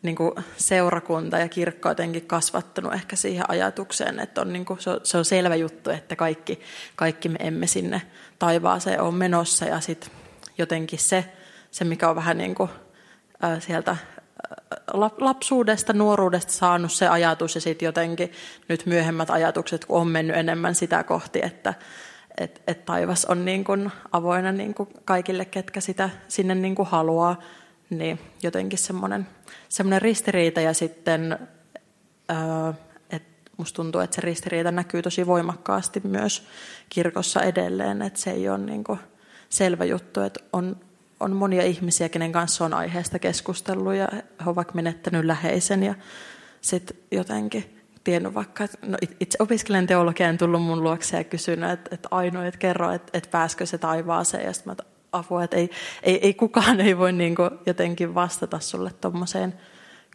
[0.03, 4.91] niin kuin seurakunta ja kirkko jotenkin kasvattanut ehkä siihen ajatukseen, että on niin kuin, se,
[4.91, 6.61] on, se on selvä juttu, että kaikki,
[6.97, 8.03] kaikki me emme sinne
[8.39, 10.11] taivaaseen ole menossa ja sitten
[10.59, 11.25] jotenkin se,
[11.71, 12.71] se, mikä on vähän niin kuin,
[13.59, 13.97] sieltä
[15.21, 18.33] lapsuudesta, nuoruudesta saanut se ajatus ja sitten jotenkin
[18.69, 21.75] nyt myöhemmät ajatukset, kun on mennyt enemmän sitä kohti, että
[22.39, 26.89] et, et taivas on niin kuin avoinna niin kuin kaikille, ketkä sitä sinne niin kuin
[26.89, 27.41] haluaa,
[27.91, 29.27] niin jotenkin semmoinen,
[29.69, 31.39] semmoinen ristiriita ja sitten
[33.11, 36.47] että musta tuntuu, että se ristiriita näkyy tosi voimakkaasti myös
[36.89, 38.99] kirkossa edelleen, että se ei ole niin kuin
[39.49, 40.77] selvä juttu, että on
[41.25, 45.95] on monia ihmisiä, kenen kanssa on aiheesta keskustellut ja he ovat menettänyt läheisen ja
[46.61, 51.91] sitten jotenkin tiennyt vaikka, että no itse opiskelen teologian tullut mun luokse ja kysynyt, että,
[51.95, 54.45] että Aino, että kerro, että, että pääskö se taivaaseen.
[54.45, 54.77] Ja sitten mä
[55.13, 55.71] apua, että ei,
[56.03, 57.35] ei, ei kukaan ei voi niin
[57.67, 59.55] jotenkin vastata sulle tuommoiseen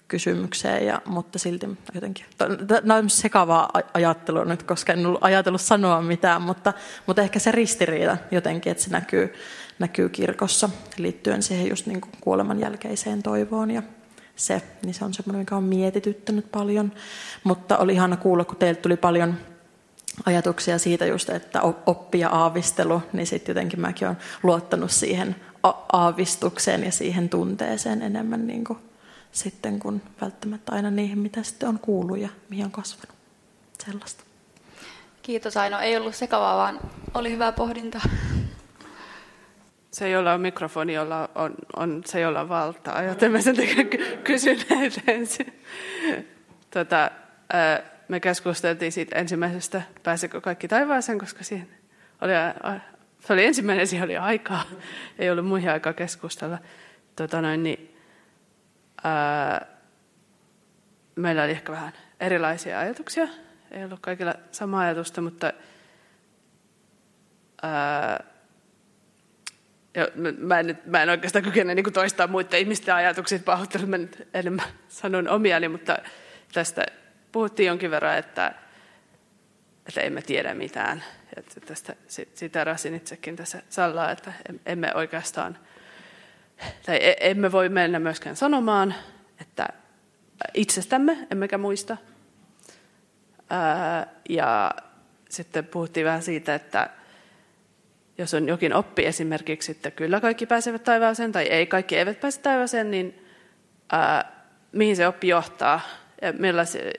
[0.08, 2.26] kysymykseen, ja, mutta silti jotenkin,
[2.68, 6.74] tämä on sekavaa ajattelua nyt, koska en ollut ajatellut sanoa mitään, mutta,
[7.06, 9.34] mutta ehkä se ristiriita jotenkin, että se näkyy,
[9.80, 13.84] näkyy kirkossa liittyen siihen just niin kuin kuoleman jälkeiseen toivoon ja
[14.36, 16.92] se, niin se on semmoinen, mikä on mietityttänyt paljon.
[17.44, 19.38] Mutta oli ihana kuulla, kun teiltä tuli paljon
[20.26, 25.36] ajatuksia siitä just, että oppi ja aavistelu, niin sitten jotenkin mäkin olen luottanut siihen
[25.94, 28.80] aavistukseen ja siihen tunteeseen enemmän niin kuin
[29.32, 33.18] sitten kuin välttämättä aina niihin, mitä sitten on kuullut ja mihin on kasvanut.
[33.86, 34.24] Sellaista.
[35.22, 35.80] Kiitos Aino.
[35.80, 36.80] Ei ollut sekavaa, vaan
[37.14, 38.02] oli hyvää pohdintaa.
[39.92, 43.86] Se, jolla on mikrofoni, jolla on, on se, jolla on valtaa, joten mä sen takia
[44.24, 44.58] kysyn
[45.08, 45.64] ensin.
[46.72, 47.12] Tota,
[48.08, 51.68] me keskusteltiin siitä ensimmäisestä, pääsekö kaikki taivaaseen, koska siihen
[52.22, 52.32] oli,
[53.20, 54.64] se oli ensimmäinen, siihen oli aikaa.
[55.20, 56.58] Ei ollut muihin aikaa keskustella.
[57.16, 57.98] Tota noin, niin,
[59.04, 59.66] ää,
[61.16, 63.28] meillä oli ehkä vähän erilaisia ajatuksia.
[63.72, 65.54] Ei ollut kaikilla sama ajatusta, mutta
[67.62, 68.24] ää,
[69.96, 74.28] ja mä, en, mä en oikeastaan kykene niin toistaa muiden ihmisten ajatuksia, pahoittelut, mä nyt
[74.34, 75.98] enemmän sanon omiani, mutta
[76.54, 76.86] tästä
[77.32, 78.54] puhuttiin jonkin verran, että,
[79.88, 81.04] että emme tiedä mitään.
[81.38, 81.96] Että tästä,
[82.34, 84.34] sitä rasin itsekin tässä sallaa, että
[84.66, 85.58] emme oikeastaan,
[86.86, 88.96] tai e, emme voi mennä myöskään sanomaan,
[89.42, 89.68] että
[90.54, 91.98] itsestämme, emmekä muista.
[94.30, 94.72] Ja
[95.30, 96.90] sitten puhuttiin vähän siitä, että
[98.20, 102.42] jos on jokin oppi esimerkiksi, että kyllä kaikki pääsevät taivaaseen tai ei, kaikki eivät pääse
[102.42, 103.26] taivaaseen, niin
[103.92, 104.32] ää,
[104.72, 105.82] mihin se oppi johtaa,
[106.22, 106.92] ja millaisiin,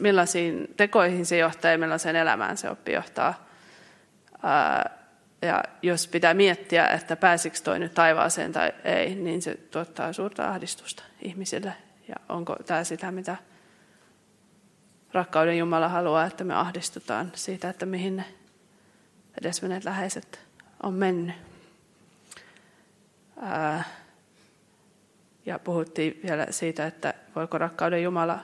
[0.00, 3.48] millaisiin tekoihin se johtaa ja millaiseen elämään se oppi johtaa.
[4.42, 4.90] Ää,
[5.42, 10.48] ja jos pitää miettiä, että pääsikö toi nyt taivaaseen tai ei, niin se tuottaa suurta
[10.48, 11.72] ahdistusta ihmisille.
[12.08, 13.36] Ja onko tämä sitä, mitä
[15.12, 18.24] rakkauden Jumala haluaa, että me ahdistutaan siitä, että mihin ne
[19.40, 20.43] edesmenneet läheiset
[20.84, 21.36] on mennyt.
[23.40, 23.84] Ää,
[25.46, 28.38] ja puhuttiin vielä siitä, että voiko rakkauden Jumala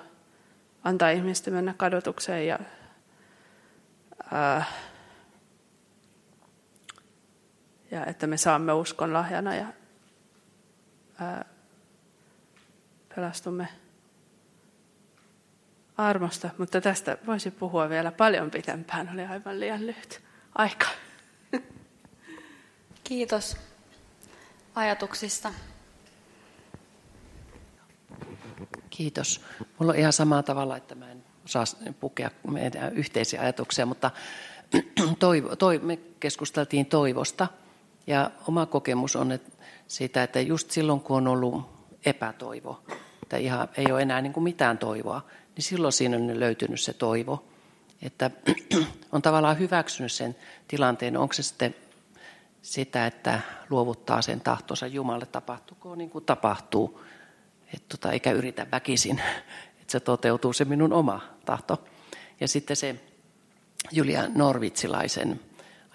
[0.84, 2.58] antaa ihmisten mennä kadotukseen ja
[4.32, 4.64] ää,
[7.90, 9.66] ja että me saamme uskon lahjana ja
[11.18, 11.44] ää,
[13.14, 13.68] pelastumme
[15.96, 16.50] armosta.
[16.58, 20.22] Mutta tästä voisi puhua vielä paljon pitempään, oli aivan liian lyhyt
[20.54, 20.86] aika.
[23.10, 23.56] Kiitos
[24.74, 25.52] ajatuksista.
[28.90, 29.40] Kiitos.
[29.78, 31.64] Mulla on ihan samalla tavalla, että mä en osaa
[32.00, 34.10] pukea meidän yhteisiä ajatuksia, mutta
[35.18, 37.46] toivo, toivo, me keskusteltiin toivosta.
[38.06, 39.50] Ja oma kokemus on että
[39.88, 41.70] siitä, että just silloin kun on ollut
[42.04, 42.82] epätoivo,
[43.22, 46.92] että ihan ei ole enää niin kuin mitään toivoa, niin silloin siinä on löytynyt se
[46.92, 47.44] toivo.
[48.02, 48.30] Että
[49.12, 50.36] on tavallaan hyväksynyt sen
[50.68, 51.74] tilanteen, onko se sitten
[52.62, 53.40] sitä, että
[53.70, 57.00] luovuttaa sen tahtonsa Jumalle, tapahtuko niin kuin tapahtuu,
[57.74, 59.22] et tota, eikä yritä väkisin,
[59.80, 61.84] että se toteutuu se minun oma tahto.
[62.40, 62.96] Ja sitten se
[63.92, 65.40] Julia Norvitsilaisen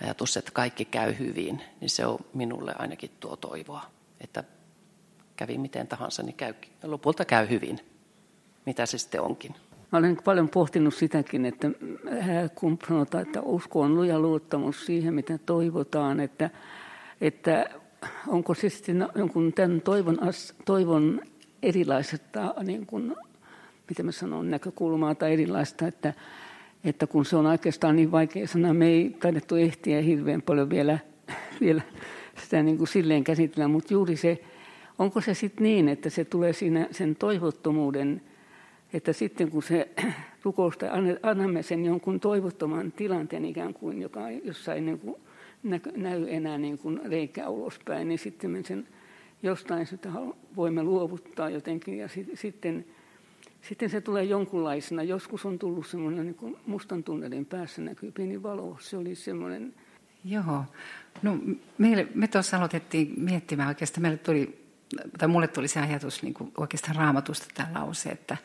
[0.04, 3.86] ajatus, että kaikki käy hyvin, niin se on minulle ainakin tuo toivoa,
[4.22, 4.44] että
[5.36, 6.54] kävi miten tahansa, niin käy,
[6.84, 7.80] lopulta käy hyvin,
[8.66, 9.56] mitä se sitten onkin.
[9.96, 11.72] Mä olen paljon pohtinut sitäkin, että
[12.56, 16.50] kun sanotaan, että usko on luja luottamus siihen, mitä toivotaan, että,
[17.22, 17.70] että
[18.28, 20.18] onko se sitten jonkun tämän toivon,
[20.66, 21.22] toivon
[21.64, 23.16] erilaisesta, niin kuin,
[23.90, 26.14] miten mä sanon, näkökulmaa tai erilaista, että,
[26.84, 31.00] että kun se on oikeastaan niin vaikea sana, me ei taidettu ehtiä hirveän paljon vielä,
[31.62, 31.82] vielä
[32.44, 34.42] sitä niin kuin silleen käsitellä, mutta juuri se,
[35.00, 38.22] onko se sitten niin, että se tulee siinä sen toivottomuuden,
[38.94, 39.90] että sitten kun se
[40.44, 40.86] rukousta
[41.24, 45.16] annamme sen jonkun toivottoman tilanteen ikään kuin, joka, ei niin kuin
[45.96, 48.88] näy enää niin kuin reikää ulospäin, niin sitten me sen
[49.44, 50.10] jostain sitä
[50.56, 52.86] voimme luovuttaa jotenkin ja sitten,
[53.62, 55.04] sitten se tulee jonkunlaisena.
[55.04, 58.78] Joskus on tullut semmoinen niin kuin mustan tunnelin päässä näkyy pieni valo.
[58.80, 59.74] Se oli semmoinen...
[60.26, 60.64] Joo.
[61.24, 61.38] No,
[61.78, 64.66] meille, me tuossa aloitettiin miettimään oikeastaan, meille tuli,
[65.18, 68.38] tai mulle tuli se ajatus niin kuin oikeastaan raamatusta tämä lause, että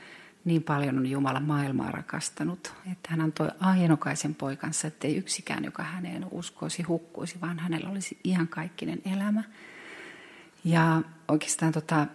[0.44, 6.26] niin paljon on Jumala maailmaa rakastanut, että hän antoi ainokaisen poikansa, ettei yksikään, joka häneen
[6.30, 9.42] uskoisi, hukkuisi, vaan hänellä olisi ihan kaikkinen elämä.
[10.64, 12.06] Ja oikeastaan tota,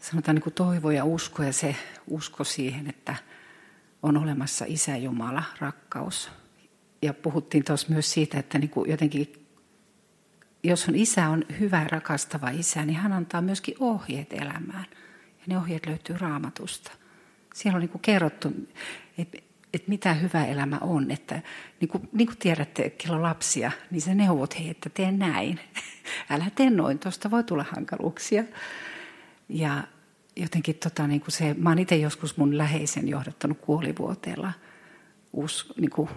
[0.00, 3.16] sanotaan niin kuin toivo ja usko ja se usko siihen, että
[4.02, 6.30] on olemassa Isä Jumala, rakkaus.
[7.02, 9.46] Ja puhuttiin tuossa myös siitä, että niin kuin jotenkin,
[10.62, 14.86] jos on isä on hyvä ja rakastava isä, niin hän antaa myöskin ohjeet elämään.
[15.46, 16.92] Ja ne ohjeet löytyy raamatusta.
[17.54, 18.52] Siellä on niin kuin kerrottu,
[19.18, 19.38] että,
[19.74, 21.10] että mitä hyvä elämä on.
[21.10, 21.42] Että,
[21.80, 25.60] niin, kuin, niin kuin tiedätte, kello lapsia, niin se neuvot, hei, että tee näin.
[26.30, 28.44] Älä tee noin, tuosta voi tulla hankaluuksia.
[29.48, 29.82] Ja
[30.36, 34.52] jotenkin tota, niin kuin se, mä oon itse joskus mun läheisen johdattanut kuolivuoteella
[35.32, 36.08] us, niin kuin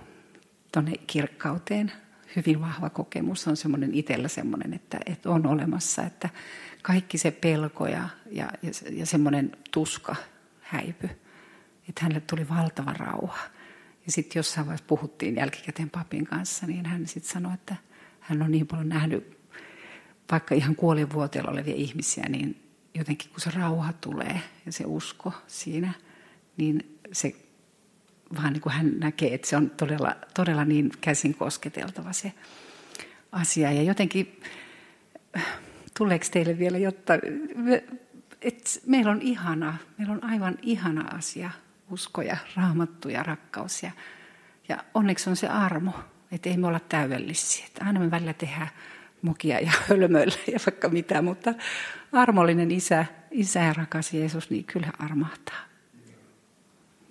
[0.72, 1.92] tonne kirkkauteen.
[2.36, 6.30] Hyvin vahva kokemus on semmoinen itsellä semmoinen, että, että on olemassa, että
[6.82, 10.16] kaikki se pelko ja, ja, ja, ja semmoinen tuska
[10.62, 11.10] häipy.
[11.90, 13.40] Että hänelle tuli valtava rauha.
[14.06, 17.76] Ja sitten jossain vaiheessa puhuttiin jälkikäteen papin kanssa, niin hän sitten sanoi, että
[18.20, 19.40] hän on niin paljon nähnyt
[20.32, 25.94] vaikka ihan kuolivuoteella olevia ihmisiä, niin jotenkin kun se rauha tulee ja se usko siinä,
[26.58, 27.36] niin se
[28.36, 32.34] vaan niin kuin hän näkee, että se on todella, todella niin käsin kosketeltava se
[33.32, 33.72] asia.
[33.72, 34.42] Ja jotenkin,
[36.00, 37.14] tuleeko teille vielä jotta,
[38.42, 41.52] että meillä on ihana, meillä on aivan ihana asia,
[41.92, 43.84] usko ja raamattu ja rakkaus.
[43.84, 43.92] Ja,
[44.70, 45.92] ja onneksi on se armo,
[46.32, 47.66] että ei me olla täydellisiä.
[47.66, 48.70] Että aina me välillä tehdään
[49.22, 51.54] mokia ja hölmöillä ja vaikka mitä, mutta
[52.12, 55.60] armollinen isä, isä ja rakas Jeesus, niin kyllä armahtaa.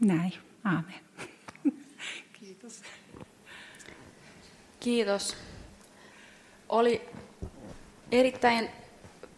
[0.01, 0.32] Näin,
[0.64, 1.01] aamen.
[2.32, 2.82] Kiitos.
[4.80, 5.36] Kiitos.
[6.68, 7.03] Oli
[8.13, 8.71] erittäin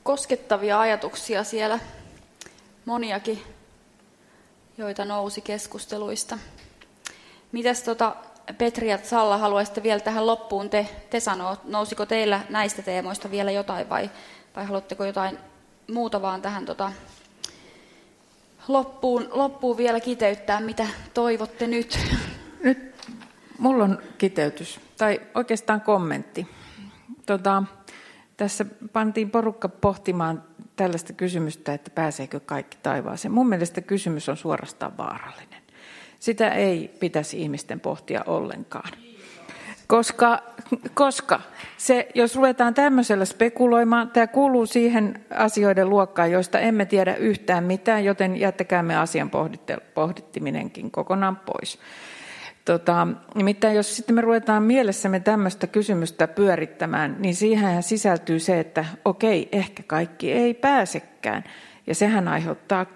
[0.02, 1.78] koskettavia ajatuksia siellä,
[2.84, 3.42] moniakin,
[4.78, 6.38] joita nousi keskusteluista.
[7.52, 8.16] Mitäs tota,
[8.58, 13.50] Petri ja Salla haluaisitte vielä tähän loppuun te, te sanoa, nousiko teillä näistä teemoista vielä
[13.50, 14.10] jotain vai,
[14.56, 15.38] vai haluatteko jotain
[15.92, 16.92] muuta vaan tähän tota,
[18.68, 21.98] loppuun, loppuun vielä kiteyttää, mitä toivotte nyt?
[22.62, 22.94] Nyt
[23.58, 26.46] mulla on kiteytys, tai oikeastaan kommentti.
[27.26, 27.62] Tota,
[28.40, 30.42] tässä pantiin porukka pohtimaan
[30.76, 33.32] tällaista kysymystä, että pääseekö kaikki taivaaseen.
[33.32, 35.62] Mun mielestä kysymys on suorastaan vaarallinen.
[36.18, 38.90] Sitä ei pitäisi ihmisten pohtia ollenkaan.
[39.86, 40.42] Koska,
[40.94, 41.40] koska
[41.76, 48.04] se, jos ruvetaan tämmöisellä spekuloimaan, tämä kuuluu siihen asioiden luokkaan, joista emme tiedä yhtään mitään,
[48.04, 49.30] joten jättäkäämme asian
[49.94, 51.78] pohdittiminenkin kokonaan pois.
[52.64, 58.84] Tota, nimittäin jos sitten me ruvetaan mielessämme tämmöistä kysymystä pyörittämään, niin siihen sisältyy se, että
[59.04, 61.44] okei, ehkä kaikki ei pääsekään.
[61.86, 62.86] Ja sehän aiheuttaa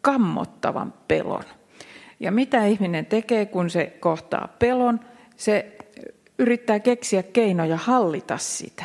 [0.00, 1.44] kammottavan pelon.
[2.20, 5.00] Ja mitä ihminen tekee, kun se kohtaa pelon?
[5.36, 5.76] Se
[6.38, 8.84] yrittää keksiä keinoja hallita sitä.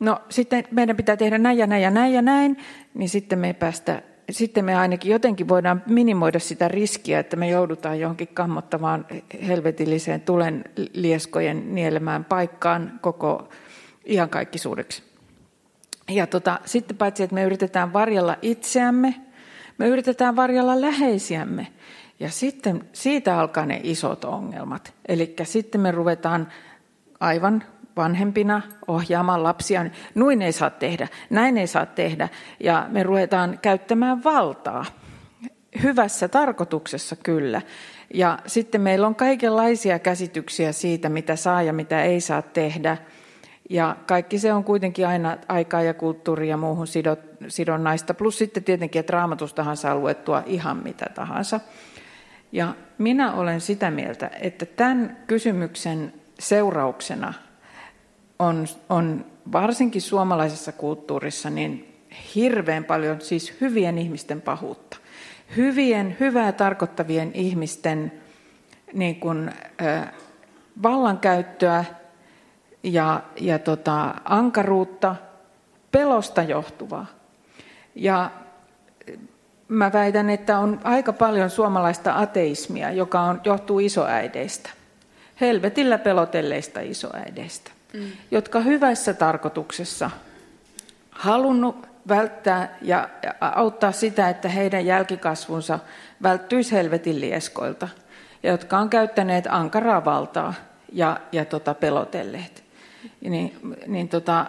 [0.00, 2.56] No sitten meidän pitää tehdä näin ja näin ja näin ja näin,
[2.94, 7.48] niin sitten me ei päästä sitten me ainakin jotenkin voidaan minimoida sitä riskiä, että me
[7.48, 9.06] joudutaan johonkin kammottavaan
[9.46, 13.48] helvetilliseen tulen lieskojen nielemään paikkaan koko
[14.08, 15.02] iankaikkisuudeksi.
[16.08, 19.14] Ja tota, sitten paitsi, että me yritetään varjella itseämme,
[19.78, 21.66] me yritetään varjella läheisiämme.
[22.20, 24.94] Ja sitten siitä alkaa ne isot ongelmat.
[25.08, 26.52] Eli sitten me ruvetaan
[27.20, 27.64] aivan
[27.98, 29.84] vanhempina ohjaamaan lapsia.
[30.14, 32.28] Noin ei saa tehdä, näin ei saa tehdä.
[32.60, 34.84] Ja me ruvetaan käyttämään valtaa.
[35.82, 37.62] Hyvässä tarkoituksessa kyllä.
[38.14, 42.96] Ja sitten meillä on kaikenlaisia käsityksiä siitä, mitä saa ja mitä ei saa tehdä.
[43.70, 46.86] Ja kaikki se on kuitenkin aina aikaa ja kulttuuria ja muuhun
[47.48, 48.14] sidonnaista.
[48.14, 51.60] Plus sitten tietenkin, että raamatustahan saa luettua ihan mitä tahansa.
[52.52, 57.34] Ja minä olen sitä mieltä, että tämän kysymyksen seurauksena
[58.38, 61.94] on, on varsinkin suomalaisessa kulttuurissa niin
[62.34, 64.96] hirveän paljon siis hyvien ihmisten pahuutta.
[65.56, 68.12] Hyvien, hyvää tarkoittavien ihmisten
[68.92, 69.50] niin kuin,
[69.82, 70.12] äh,
[70.82, 71.84] vallankäyttöä
[72.82, 75.16] ja, ja tota, ankaruutta,
[75.92, 77.06] pelosta johtuvaa.
[77.94, 78.30] Ja
[79.68, 84.70] mä väitän, että on aika paljon suomalaista ateismia, joka on, johtuu isoäideistä.
[85.40, 88.12] Helvetillä pelotelleista isoäideistä, mm.
[88.30, 90.10] jotka hyvässä tarkoituksessa
[91.10, 93.08] halunnut välttää ja
[93.40, 95.78] auttaa sitä, että heidän jälkikasvunsa
[96.22, 97.88] välttyisi helvetin lieskoilta,
[98.42, 100.54] ja jotka on käyttäneet ankaraa valtaa
[100.92, 102.64] ja, ja tota, pelotelleet.
[103.20, 104.46] Niin, niin tota,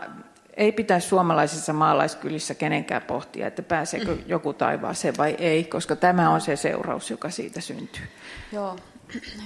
[0.53, 4.23] ei pitäisi suomalaisissa maalaiskylissä kenenkään pohtia, että pääseekö mm.
[4.27, 8.03] joku taivaaseen vai ei, koska tämä on se seuraus, joka siitä syntyy.
[8.51, 8.75] Joo,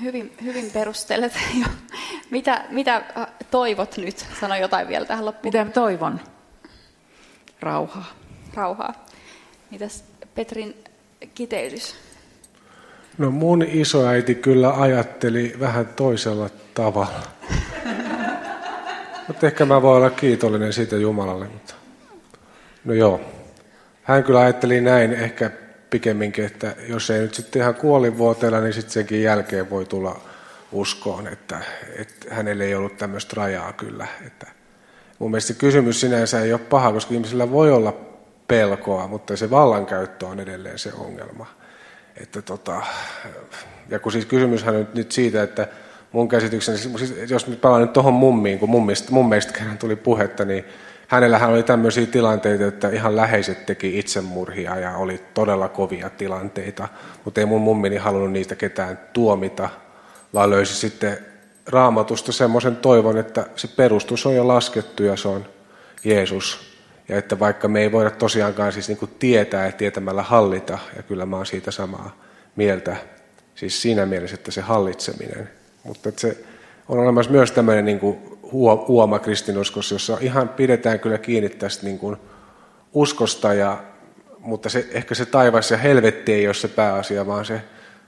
[0.02, 1.34] hyvin, hyvin perustelet.
[2.32, 4.26] mitä, mitä äh, toivot nyt?
[4.40, 5.54] Sano jotain vielä tähän loppuun.
[5.54, 6.20] Mitä toivon?
[7.62, 8.14] Rauhaa.
[8.54, 9.06] Rauhaa.
[9.72, 10.04] Mitäs
[10.36, 10.84] Petrin
[11.36, 11.96] kiteytys?
[13.18, 17.24] No mun isoäiti kyllä ajatteli vähän toisella tavalla.
[19.28, 21.48] Mutta ehkä mä voin olla kiitollinen siitä Jumalalle.
[21.48, 21.74] Mutta...
[22.86, 23.22] No joo.
[24.04, 25.52] Hän kyllä ajatteli näin ehkä
[25.94, 30.22] pikemminkin, että jos ei nyt sitten ihan kuolinvuoteella, niin sitten senkin jälkeen voi tulla
[30.72, 31.60] uskoon, että,
[31.96, 34.08] että hänellä ei ollut tämmöistä rajaa kyllä.
[34.28, 34.48] Että
[35.20, 37.94] mun mielestä kysymys sinänsä ei ole paha, koska ihmisillä voi olla
[38.48, 41.46] pelkoa, mutta se vallankäyttö on edelleen se ongelma.
[42.18, 42.82] Että tota,
[43.90, 45.68] ja kun siis kysymyshän on nyt siitä, että
[46.12, 50.46] mun käsitykseni, siis jos nyt palaan nyt tuohon mummiin, kun mummista, mummeista kerran tuli puhetta,
[50.46, 50.66] niin
[51.14, 56.88] hänellähän oli tämmöisiä tilanteita, että ihan läheiset teki itsemurhia ja oli todella kovia tilanteita,
[57.26, 59.70] mutta ei mun mummini halunnut niistä ketään tuomita,
[60.34, 61.18] vaan löysi sitten
[61.68, 65.46] raamatusta semmoisen toivon, että se perustus on jo laskettu ja se on
[66.04, 66.74] Jeesus.
[67.10, 71.26] Ja että vaikka me ei voida tosiaankaan siis niin tietää ja tietämällä hallita, ja kyllä
[71.26, 72.18] mä oon siitä samaa
[72.56, 72.98] mieltä,
[73.56, 75.50] siis siinä mielessä, että se hallitseminen–
[75.84, 76.38] mutta että se
[76.90, 78.33] on olemassa myös tämmöinen niin kuin
[78.88, 82.18] huoma kristinuskossa, jossa ihan pidetään kyllä kiinni tästä niin kuin
[82.94, 83.84] uskosta, ja,
[84.40, 87.62] mutta se, ehkä se taivas ja helvetti ei ole se pääasia, vaan se,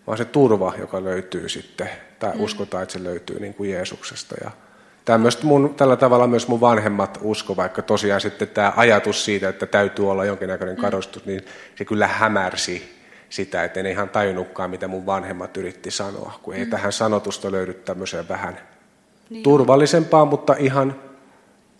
[0.07, 1.89] vaan se turva, joka löytyy sitten,
[2.19, 2.41] tai mm.
[2.41, 4.35] uskotaan, että se löytyy niin kuin Jeesuksesta.
[4.43, 4.51] Ja
[5.05, 9.65] tämmöistä mun, tällä tavalla myös mun vanhemmat usko, vaikka tosiaan sitten tämä ajatus siitä, että
[9.65, 10.81] täytyy olla jonkinnäköinen mm.
[10.81, 12.95] kadostus, niin se kyllä hämärsi
[13.29, 16.71] sitä, että en ihan tajunnutkaan, mitä mun vanhemmat yritti sanoa, kun ei mm.
[16.71, 18.74] tähän sanotusta löydy tämmöiseen vähän
[19.29, 19.43] niin.
[19.43, 21.01] turvallisempaan, mutta ihan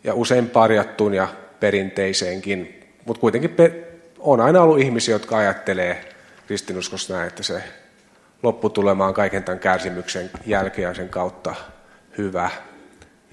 [0.04, 1.28] ja usein parjattuun ja
[1.60, 2.82] perinteiseenkin.
[3.06, 3.56] Mutta kuitenkin
[4.20, 6.10] on aina ollut ihmisiä, jotka ajattelee
[6.48, 7.64] kristinuskossa näin, että se
[8.44, 11.56] lopputulema on kaiken tämän kärsimyksen jälkeen ja sen kautta
[12.18, 12.50] hyvä.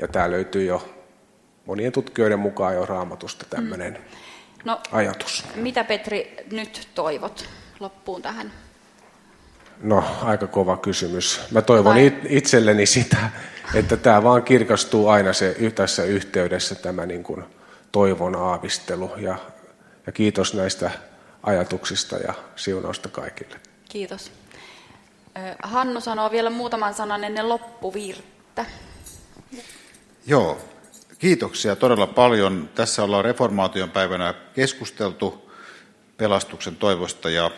[0.01, 0.89] Ja tämä löytyy jo
[1.67, 4.01] monien tutkijoiden mukaan jo raamatusta tämmöinen mm.
[4.65, 5.45] no, ajatus.
[5.55, 7.49] Mitä Petri nyt toivot?
[7.83, 8.53] loppuun tähän?
[9.83, 11.41] No, aika kova kysymys.
[11.51, 12.13] Mä toivon Vai?
[12.29, 13.31] itselleni sitä,
[13.75, 17.45] että tämä vaan kirkastuu aina se tässä yhteydessä tämä niin kuin
[17.93, 19.11] toivon aavistelu.
[19.16, 19.37] Ja,
[20.07, 20.91] ja kiitos näistä
[21.43, 23.57] ajatuksista ja siunausta kaikille.
[23.89, 24.33] Kiitos.
[25.62, 28.66] Hannu sanoo vielä muutaman sanan ennen loppuvirttä.
[30.27, 30.59] Joo,
[31.18, 32.70] kiitoksia todella paljon.
[32.75, 35.51] Tässä ollaan reformaation päivänä keskusteltu
[36.16, 37.31] pelastuksen toivosta.
[37.31, 37.51] Ja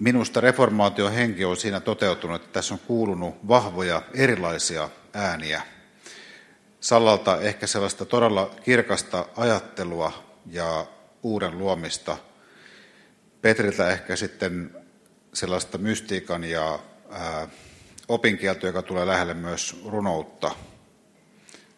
[0.00, 5.62] minusta reformaation henki on siinä toteutunut, että tässä on kuulunut vahvoja erilaisia ääniä.
[6.80, 10.12] Sallalta ehkä sellaista todella kirkasta ajattelua
[10.46, 10.86] ja
[11.22, 12.16] uuden luomista.
[13.42, 14.76] Petriltä ehkä sitten
[15.34, 16.78] sellaista mystiikan ja
[17.10, 17.48] ää,
[18.08, 20.50] opinkieltä, joka tulee lähelle myös runoutta.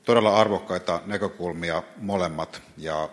[0.04, 3.08] Todella arvokkaita näkökulmia molemmat ja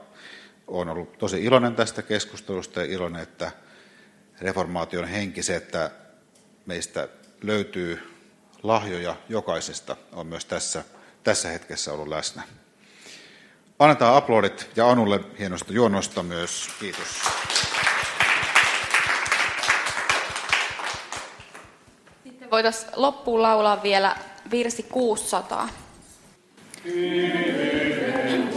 [0.68, 3.52] olen ollut tosi iloinen tästä keskustelusta ja iloinen, että
[4.42, 5.92] reformaation henki, se, että
[6.66, 7.08] meistä
[7.44, 8.16] löytyy
[8.64, 10.84] lahjoja jokaisesta, on myös tässä,
[11.24, 12.44] tässä hetkessä ollut läsnä.
[13.80, 16.70] Annetaan aplodit ja Anulle hienosta juonnosta myös.
[16.80, 17.08] Kiitos.
[22.24, 24.16] Sitten voitaisiin loppuun laulaa vielä
[24.52, 25.70] virsi 600.
[26.86, 28.56] Lähtekää nyt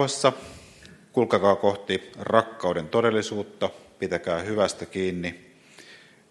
[0.00, 0.32] rauhassa,
[1.12, 5.54] kulkakaa kohti rakkauden todellisuutta, pitäkää hyvästä kiinni.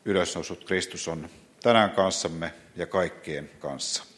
[0.05, 1.29] Ylösnousut Kristus on
[1.63, 4.08] tänään kanssamme ja kaikkien kanssa.